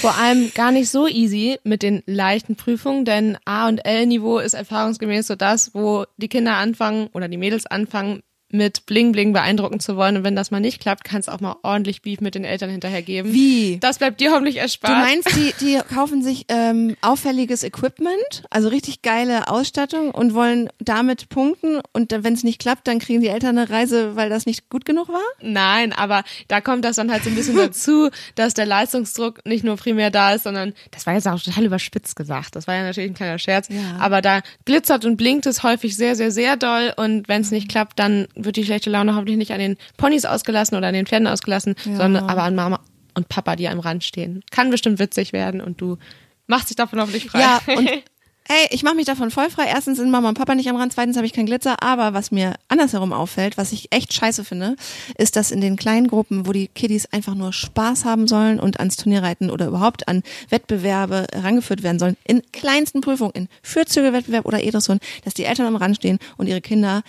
Vor 0.00 0.16
allem 0.16 0.52
gar 0.54 0.72
nicht 0.72 0.90
so 0.90 1.08
easy 1.08 1.58
mit 1.64 1.82
den 1.82 2.02
leichten 2.06 2.56
Prüfungen, 2.56 3.04
denn 3.04 3.38
A 3.46 3.68
und 3.68 3.78
L-Niveau 3.78 4.38
ist 4.38 4.54
erfahrungsgemäß 4.54 5.26
so 5.26 5.36
das, 5.36 5.74
wo 5.74 6.04
die 6.18 6.28
Kinder 6.28 6.56
anfangen 6.56 7.08
oder 7.14 7.28
die 7.28 7.38
Mädels 7.38 7.64
anfangen, 7.64 8.22
mit 8.54 8.86
Bling 8.86 9.12
Bling 9.12 9.32
beeindrucken 9.32 9.80
zu 9.80 9.96
wollen. 9.96 10.16
Und 10.16 10.24
wenn 10.24 10.36
das 10.36 10.50
mal 10.50 10.60
nicht 10.60 10.80
klappt, 10.80 11.04
kann 11.04 11.20
es 11.20 11.28
auch 11.28 11.40
mal 11.40 11.56
ordentlich 11.62 12.02
Beef 12.02 12.20
mit 12.20 12.34
den 12.34 12.44
Eltern 12.44 12.70
hinterhergeben. 12.70 13.32
Wie? 13.32 13.78
Das 13.80 13.98
bleibt 13.98 14.20
dir 14.20 14.30
hoffentlich 14.32 14.58
erspart. 14.58 14.92
Du 14.92 14.96
meinst, 14.96 15.36
die, 15.36 15.52
die 15.60 15.80
kaufen 15.92 16.22
sich 16.22 16.46
ähm, 16.48 16.96
auffälliges 17.02 17.64
Equipment, 17.64 18.44
also 18.50 18.68
richtig 18.68 19.02
geile 19.02 19.48
Ausstattung 19.48 20.12
und 20.12 20.34
wollen 20.34 20.68
damit 20.78 21.28
punkten 21.28 21.80
und 21.92 22.12
wenn 22.12 22.34
es 22.34 22.44
nicht 22.44 22.60
klappt, 22.60 22.86
dann 22.86 23.00
kriegen 23.00 23.20
die 23.20 23.28
Eltern 23.28 23.58
eine 23.58 23.68
Reise, 23.68 24.14
weil 24.14 24.30
das 24.30 24.46
nicht 24.46 24.70
gut 24.70 24.84
genug 24.84 25.08
war? 25.08 25.20
Nein, 25.40 25.92
aber 25.92 26.22
da 26.46 26.60
kommt 26.60 26.84
das 26.84 26.96
dann 26.96 27.10
halt 27.10 27.24
so 27.24 27.30
ein 27.30 27.34
bisschen 27.34 27.56
dazu, 27.56 28.10
dass 28.36 28.54
der 28.54 28.66
Leistungsdruck 28.66 29.44
nicht 29.44 29.64
nur 29.64 29.76
primär 29.76 30.10
da 30.10 30.34
ist, 30.34 30.44
sondern 30.44 30.74
das 30.92 31.06
war 31.06 31.14
jetzt 31.14 31.26
auch 31.26 31.42
total 31.42 31.64
überspitzt 31.64 32.14
gesagt. 32.14 32.54
Das 32.54 32.68
war 32.68 32.76
ja 32.76 32.84
natürlich 32.84 33.10
ein 33.10 33.14
kleiner 33.14 33.38
Scherz. 33.38 33.68
Ja. 33.68 33.96
Aber 33.98 34.22
da 34.22 34.42
glitzert 34.64 35.04
und 35.04 35.16
blinkt 35.16 35.46
es 35.46 35.64
häufig 35.64 35.96
sehr, 35.96 36.14
sehr, 36.14 36.30
sehr 36.30 36.56
doll 36.56 36.92
und 36.96 37.26
wenn 37.28 37.42
es 37.42 37.50
nicht 37.50 37.68
klappt, 37.68 37.98
dann 37.98 38.28
wird 38.44 38.56
die 38.56 38.64
schlechte 38.64 38.90
Laune 38.90 39.14
hoffentlich 39.14 39.36
nicht 39.36 39.52
an 39.52 39.58
den 39.58 39.76
Ponys 39.96 40.24
ausgelassen 40.24 40.76
oder 40.76 40.88
an 40.88 40.94
den 40.94 41.06
Pferden 41.06 41.26
ausgelassen, 41.28 41.74
Ja. 41.84 41.96
sondern 41.96 42.24
aber 42.28 42.42
an 42.42 42.54
Mama 42.54 42.80
und 43.14 43.28
Papa, 43.28 43.56
die 43.56 43.68
am 43.68 43.80
Rand 43.80 44.04
stehen. 44.04 44.42
Kann 44.50 44.70
bestimmt 44.70 44.98
witzig 44.98 45.32
werden 45.32 45.60
und 45.60 45.80
du 45.80 45.98
machst 46.46 46.68
dich 46.70 46.76
davon 46.76 47.00
hoffentlich 47.00 47.26
frei. 47.26 47.40
Ja, 47.40 47.60
und 47.76 47.88
Hey, 48.46 48.66
ich 48.72 48.82
mache 48.82 48.94
mich 48.96 49.06
davon 49.06 49.30
voll 49.30 49.48
frei. 49.48 49.64
Erstens 49.68 49.96
sind 49.96 50.10
Mama 50.10 50.28
und 50.28 50.36
Papa 50.36 50.54
nicht 50.54 50.68
am 50.68 50.76
Rand, 50.76 50.92
zweitens 50.92 51.16
habe 51.16 51.24
ich 51.24 51.32
keinen 51.32 51.46
Glitzer. 51.46 51.82
Aber 51.82 52.12
was 52.12 52.30
mir 52.30 52.56
andersherum 52.68 53.14
auffällt, 53.14 53.56
was 53.56 53.72
ich 53.72 53.90
echt 53.90 54.12
scheiße 54.12 54.44
finde, 54.44 54.76
ist, 55.16 55.36
dass 55.36 55.50
in 55.50 55.62
den 55.62 55.76
kleinen 55.76 56.08
Gruppen, 56.08 56.46
wo 56.46 56.52
die 56.52 56.68
Kiddies 56.68 57.06
einfach 57.06 57.34
nur 57.34 57.54
Spaß 57.54 58.04
haben 58.04 58.28
sollen 58.28 58.60
und 58.60 58.80
ans 58.80 58.98
Turnier 58.98 59.22
reiten 59.22 59.48
oder 59.48 59.66
überhaupt 59.68 60.08
an 60.08 60.22
Wettbewerbe 60.50 61.26
herangeführt 61.32 61.82
werden 61.82 61.98
sollen, 61.98 62.18
in 62.26 62.42
kleinsten 62.52 63.00
Prüfungen, 63.00 63.32
in 63.34 63.48
Fürzügelwettbewerb 63.62 64.44
oder 64.44 64.62
E-Dressuren, 64.62 65.00
dass 65.24 65.32
die 65.32 65.44
Eltern 65.44 65.64
am 65.66 65.76
Rand 65.76 65.96
stehen 65.96 66.18
und 66.36 66.46
ihre 66.46 66.60
Kinder 66.60 67.02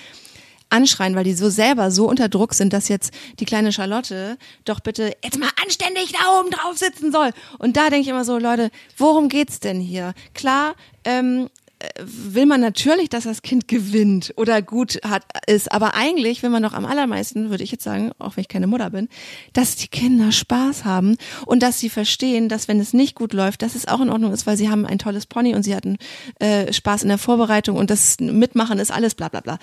anschreien, 0.69 1.15
weil 1.15 1.23
die 1.23 1.33
so 1.33 1.49
selber 1.49 1.91
so 1.91 2.07
unter 2.07 2.29
Druck 2.29 2.53
sind, 2.53 2.73
dass 2.73 2.87
jetzt 2.87 3.13
die 3.39 3.45
kleine 3.45 3.71
Charlotte 3.71 4.37
doch 4.65 4.79
bitte 4.79 5.15
jetzt 5.23 5.39
mal 5.39 5.49
anständig 5.63 6.11
da 6.13 6.39
oben 6.39 6.51
drauf 6.51 6.77
sitzen 6.77 7.11
soll. 7.11 7.31
Und 7.59 7.77
da 7.77 7.89
denke 7.89 8.01
ich 8.01 8.07
immer 8.07 8.25
so, 8.25 8.37
Leute, 8.37 8.71
worum 8.97 9.29
geht's 9.29 9.59
denn 9.59 9.79
hier? 9.79 10.13
Klar, 10.33 10.75
ähm, 11.03 11.49
äh, 11.79 11.89
will 12.05 12.45
man 12.45 12.61
natürlich, 12.61 13.09
dass 13.09 13.25
das 13.25 13.41
Kind 13.41 13.67
gewinnt 13.67 14.33
oder 14.37 14.61
gut 14.61 14.99
hat 15.03 15.23
ist, 15.45 15.71
aber 15.71 15.93
eigentlich 15.93 16.41
will 16.41 16.49
man 16.49 16.63
doch 16.63 16.73
am 16.73 16.85
allermeisten, 16.85 17.49
würde 17.49 17.63
ich 17.63 17.71
jetzt 17.71 17.83
sagen, 17.83 18.11
auch 18.17 18.37
wenn 18.37 18.43
ich 18.43 18.47
keine 18.47 18.67
Mutter 18.67 18.89
bin, 18.91 19.09
dass 19.51 19.75
die 19.75 19.89
Kinder 19.89 20.31
Spaß 20.31 20.85
haben 20.85 21.17
und 21.45 21.61
dass 21.61 21.79
sie 21.79 21.89
verstehen, 21.89 22.47
dass 22.47 22.69
wenn 22.69 22.79
es 22.79 22.93
nicht 22.93 23.15
gut 23.15 23.33
läuft, 23.33 23.61
dass 23.61 23.75
es 23.75 23.87
auch 23.87 23.99
in 23.99 24.09
Ordnung 24.09 24.31
ist, 24.31 24.47
weil 24.47 24.55
sie 24.55 24.69
haben 24.69 24.85
ein 24.85 24.99
tolles 24.99 25.25
Pony 25.25 25.53
und 25.53 25.63
sie 25.63 25.75
hatten 25.75 25.97
äh, 26.39 26.71
Spaß 26.71 27.03
in 27.03 27.09
der 27.09 27.17
Vorbereitung 27.17 27.75
und 27.75 27.89
das 27.89 28.19
Mitmachen 28.19 28.79
ist 28.79 28.91
alles 28.91 29.13
bla 29.13 29.27
bla 29.27 29.41
bla. 29.41 29.59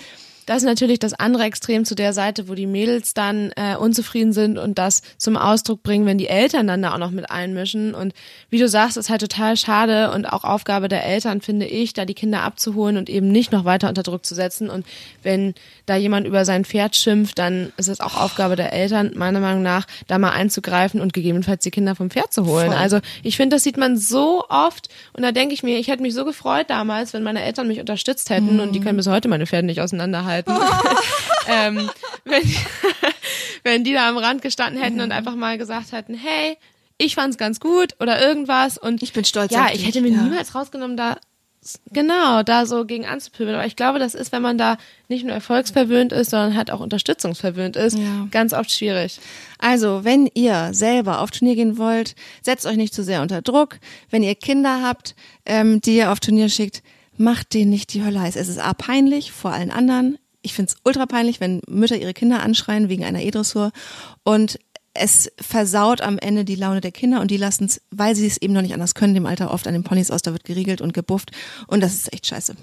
Das 0.46 0.58
ist 0.58 0.64
natürlich 0.64 0.98
das 0.98 1.14
andere 1.14 1.44
Extrem 1.44 1.84
zu 1.84 1.94
der 1.94 2.12
Seite, 2.12 2.48
wo 2.48 2.54
die 2.54 2.66
Mädels 2.66 3.14
dann 3.14 3.52
äh, 3.56 3.76
unzufrieden 3.76 4.32
sind 4.32 4.58
und 4.58 4.78
das 4.78 5.02
zum 5.16 5.36
Ausdruck 5.36 5.82
bringen, 5.82 6.06
wenn 6.06 6.18
die 6.18 6.28
Eltern 6.28 6.66
dann 6.66 6.82
da 6.82 6.94
auch 6.94 6.98
noch 6.98 7.10
mit 7.10 7.30
einmischen. 7.30 7.94
Und 7.94 8.12
wie 8.50 8.58
du 8.58 8.68
sagst, 8.68 8.96
ist 8.96 9.10
halt 9.10 9.20
total 9.20 9.56
schade 9.56 10.10
und 10.12 10.26
auch 10.26 10.44
Aufgabe 10.44 10.88
der 10.88 11.04
Eltern, 11.04 11.40
finde 11.40 11.66
ich, 11.66 11.92
da 11.92 12.04
die 12.04 12.14
Kinder 12.14 12.42
abzuholen 12.42 12.96
und 12.96 13.08
eben 13.08 13.28
nicht 13.28 13.52
noch 13.52 13.64
weiter 13.64 13.88
unter 13.88 14.02
Druck 14.02 14.26
zu 14.26 14.34
setzen. 14.34 14.68
Und 14.70 14.86
wenn 15.22 15.54
da 15.86 15.96
jemand 15.96 16.26
über 16.26 16.44
sein 16.44 16.64
Pferd 16.64 16.96
schimpft, 16.96 17.38
dann 17.38 17.72
ist 17.76 17.88
es 17.88 18.00
auch 18.00 18.16
Aufgabe 18.16 18.56
der 18.56 18.72
Eltern, 18.72 19.12
meiner 19.14 19.40
Meinung 19.40 19.62
nach, 19.62 19.86
da 20.08 20.18
mal 20.18 20.30
einzugreifen 20.30 21.00
und 21.00 21.12
gegebenenfalls 21.12 21.62
die 21.62 21.70
Kinder 21.70 21.94
vom 21.94 22.10
Pferd 22.10 22.32
zu 22.32 22.46
holen. 22.46 22.68
Voll. 22.68 22.76
Also 22.76 22.98
ich 23.22 23.36
finde, 23.36 23.56
das 23.56 23.62
sieht 23.62 23.76
man 23.76 23.96
so 23.96 24.44
oft 24.48 24.88
und 25.12 25.22
da 25.22 25.32
denke 25.32 25.54
ich 25.54 25.62
mir, 25.62 25.78
ich 25.78 25.88
hätte 25.88 26.02
mich 26.02 26.14
so 26.14 26.24
gefreut 26.24 26.68
damals, 26.68 27.12
wenn 27.12 27.22
meine 27.22 27.42
Eltern 27.42 27.68
mich 27.68 27.80
unterstützt 27.80 28.30
hätten 28.30 28.60
und 28.60 28.72
die 28.72 28.80
können 28.80 28.96
bis 28.96 29.06
heute 29.06 29.28
meine 29.28 29.46
Pferde 29.46 29.66
nicht 29.66 29.80
auseinanderhalten. 29.80 30.31
ähm, 31.48 31.90
wenn, 32.24 32.42
wenn 33.62 33.84
die 33.84 33.92
da 33.92 34.08
am 34.08 34.16
Rand 34.18 34.42
gestanden 34.42 34.82
hätten 34.82 35.00
und 35.00 35.12
einfach 35.12 35.34
mal 35.34 35.58
gesagt 35.58 35.92
hätten, 35.92 36.14
hey, 36.14 36.56
ich 36.98 37.14
fand's 37.14 37.36
ganz 37.38 37.60
gut 37.60 37.94
oder 38.00 38.20
irgendwas 38.20 38.78
und 38.78 39.02
Ich 39.02 39.12
bin 39.12 39.24
stolz 39.24 39.52
Ja, 39.52 39.68
ich 39.72 39.86
hätte 39.86 40.00
mir 40.00 40.10
ja. 40.12 40.22
niemals 40.22 40.54
rausgenommen, 40.54 40.96
da 40.96 41.16
genau 41.92 42.42
da 42.42 42.66
so 42.66 42.84
gegen 42.84 43.06
anzupöbeln. 43.06 43.54
Aber 43.56 43.66
ich 43.66 43.76
glaube, 43.76 43.98
das 43.98 44.14
ist, 44.14 44.32
wenn 44.32 44.42
man 44.42 44.58
da 44.58 44.76
nicht 45.08 45.24
nur 45.24 45.32
erfolgsverwöhnt 45.32 46.12
ist, 46.12 46.30
sondern 46.30 46.56
halt 46.56 46.70
auch 46.70 46.80
unterstützungsverwöhnt 46.80 47.76
ist, 47.76 47.96
Ja. 47.98 48.26
ganz 48.30 48.52
oft 48.52 48.70
schwierig. 48.70 49.20
Also, 49.58 50.04
wenn 50.04 50.28
ihr 50.34 50.70
selber 50.72 51.20
auf 51.20 51.30
Turnier 51.30 51.54
gehen 51.54 51.78
wollt, 51.78 52.14
setzt 52.42 52.66
euch 52.66 52.76
nicht 52.76 52.94
zu 52.94 53.04
sehr 53.04 53.22
unter 53.22 53.42
Druck. 53.42 53.78
Wenn 54.10 54.22
ihr 54.22 54.34
Kinder 54.34 54.82
habt, 54.82 55.14
ähm, 55.46 55.80
die 55.80 55.96
ihr 55.96 56.10
auf 56.10 56.20
Turnier 56.20 56.48
schickt, 56.48 56.82
macht 57.16 57.54
denen 57.54 57.70
nicht 57.70 57.94
die 57.94 58.02
Hölle 58.04 58.20
heiß. 58.20 58.36
Es 58.36 58.48
ist 58.48 58.58
A 58.58 58.74
peinlich 58.74 59.30
vor 59.32 59.52
allen 59.52 59.70
anderen. 59.70 60.18
Ich 60.42 60.54
find's 60.54 60.76
ultra 60.84 61.06
peinlich, 61.06 61.40
wenn 61.40 61.60
Mütter 61.68 61.96
ihre 61.96 62.14
Kinder 62.14 62.42
anschreien 62.42 62.88
wegen 62.88 63.04
einer 63.04 63.22
E-Dressur. 63.22 63.72
Und 64.24 64.58
es 64.94 65.30
versaut 65.40 66.00
am 66.00 66.18
Ende 66.18 66.44
die 66.44 66.54
Laune 66.54 66.80
der 66.80 66.92
Kinder 66.92 67.20
und 67.20 67.30
die 67.30 67.36
lassen 67.36 67.64
es, 67.64 67.80
weil 67.90 68.14
sie 68.14 68.26
es 68.26 68.36
eben 68.36 68.52
noch 68.52 68.62
nicht 68.62 68.74
anders 68.74 68.94
können, 68.94 69.14
dem 69.14 69.26
Alter 69.26 69.50
oft 69.50 69.66
an 69.66 69.72
den 69.72 69.84
Ponys 69.84 70.10
aus, 70.10 70.22
da 70.22 70.32
wird 70.32 70.44
geriegelt 70.44 70.80
und 70.80 70.92
gebufft. 70.92 71.30
Und 71.66 71.80
das 71.80 71.94
ist 71.94 72.12
echt 72.12 72.26
scheiße. 72.26 72.56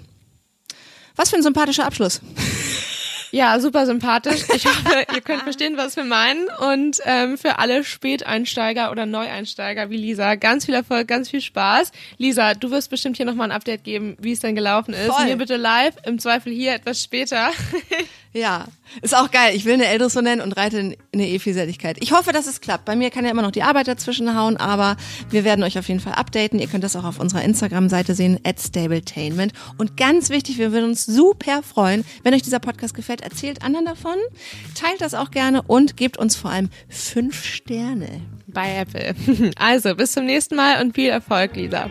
Was 1.16 1.30
für 1.30 1.36
ein 1.36 1.42
sympathischer 1.42 1.86
Abschluss. 1.86 2.20
Ja, 3.32 3.58
super 3.60 3.86
sympathisch. 3.86 4.42
Ich 4.54 4.66
hoffe, 4.66 5.06
ihr 5.14 5.20
könnt 5.20 5.42
verstehen, 5.42 5.76
was 5.76 5.96
wir 5.96 6.04
meinen. 6.04 6.48
Und 6.58 7.00
ähm, 7.04 7.38
für 7.38 7.58
alle 7.58 7.84
Späteinsteiger 7.84 8.90
oder 8.90 9.06
Neueinsteiger 9.06 9.90
wie 9.90 9.96
Lisa, 9.96 10.34
ganz 10.34 10.66
viel 10.66 10.74
Erfolg, 10.74 11.08
ganz 11.08 11.30
viel 11.30 11.40
Spaß. 11.40 11.92
Lisa, 12.18 12.54
du 12.54 12.70
wirst 12.70 12.90
bestimmt 12.90 13.16
hier 13.16 13.26
nochmal 13.26 13.50
ein 13.50 13.56
Update 13.56 13.84
geben, 13.84 14.16
wie 14.20 14.32
es 14.32 14.40
denn 14.40 14.54
gelaufen 14.54 14.94
ist. 14.94 15.12
Voll. 15.12 15.26
Mir 15.26 15.36
bitte 15.36 15.56
live, 15.56 15.94
im 16.04 16.18
Zweifel 16.18 16.52
hier 16.52 16.74
etwas 16.74 17.02
später. 17.02 17.50
Ja, 18.32 18.66
ist 19.02 19.16
auch 19.16 19.32
geil. 19.32 19.56
Ich 19.56 19.64
will 19.64 19.74
eine 19.74 19.86
Eldris 19.86 20.12
so 20.12 20.20
nennen 20.20 20.40
und 20.40 20.52
reite 20.52 20.78
in 20.78 20.96
eine 21.12 21.28
E-Vielseligkeit. 21.28 21.96
Ich 22.00 22.12
hoffe, 22.12 22.32
dass 22.32 22.46
es 22.46 22.60
klappt. 22.60 22.84
Bei 22.84 22.94
mir 22.94 23.10
kann 23.10 23.24
ja 23.24 23.30
immer 23.32 23.42
noch 23.42 23.50
die 23.50 23.64
Arbeit 23.64 23.88
dazwischen 23.88 24.36
hauen, 24.36 24.56
aber 24.56 24.96
wir 25.30 25.42
werden 25.42 25.64
euch 25.64 25.78
auf 25.78 25.88
jeden 25.88 25.98
Fall 25.98 26.12
updaten. 26.12 26.60
Ihr 26.60 26.68
könnt 26.68 26.84
das 26.84 26.94
auch 26.94 27.04
auf 27.04 27.18
unserer 27.18 27.42
Instagram-Seite 27.42 28.14
sehen, 28.14 28.38
at 28.44 28.60
Stabletainment. 28.60 29.52
Und 29.78 29.96
ganz 29.96 30.30
wichtig, 30.30 30.58
wir 30.58 30.70
würden 30.70 30.90
uns 30.90 31.04
super 31.06 31.64
freuen, 31.64 32.04
wenn 32.22 32.32
euch 32.32 32.42
dieser 32.42 32.60
Podcast 32.60 32.94
gefällt. 32.94 33.20
Erzählt 33.20 33.62
anderen 33.62 33.86
davon, 33.86 34.16
teilt 34.76 35.00
das 35.00 35.14
auch 35.14 35.32
gerne 35.32 35.62
und 35.62 35.96
gebt 35.96 36.16
uns 36.16 36.36
vor 36.36 36.52
allem 36.52 36.70
fünf 36.88 37.44
Sterne. 37.44 38.20
Bei 38.46 38.76
Apple. 38.76 39.14
Also, 39.56 39.94
bis 39.94 40.12
zum 40.12 40.26
nächsten 40.26 40.56
Mal 40.56 40.80
und 40.80 40.94
viel 40.94 41.10
Erfolg, 41.10 41.56
Lisa. 41.56 41.90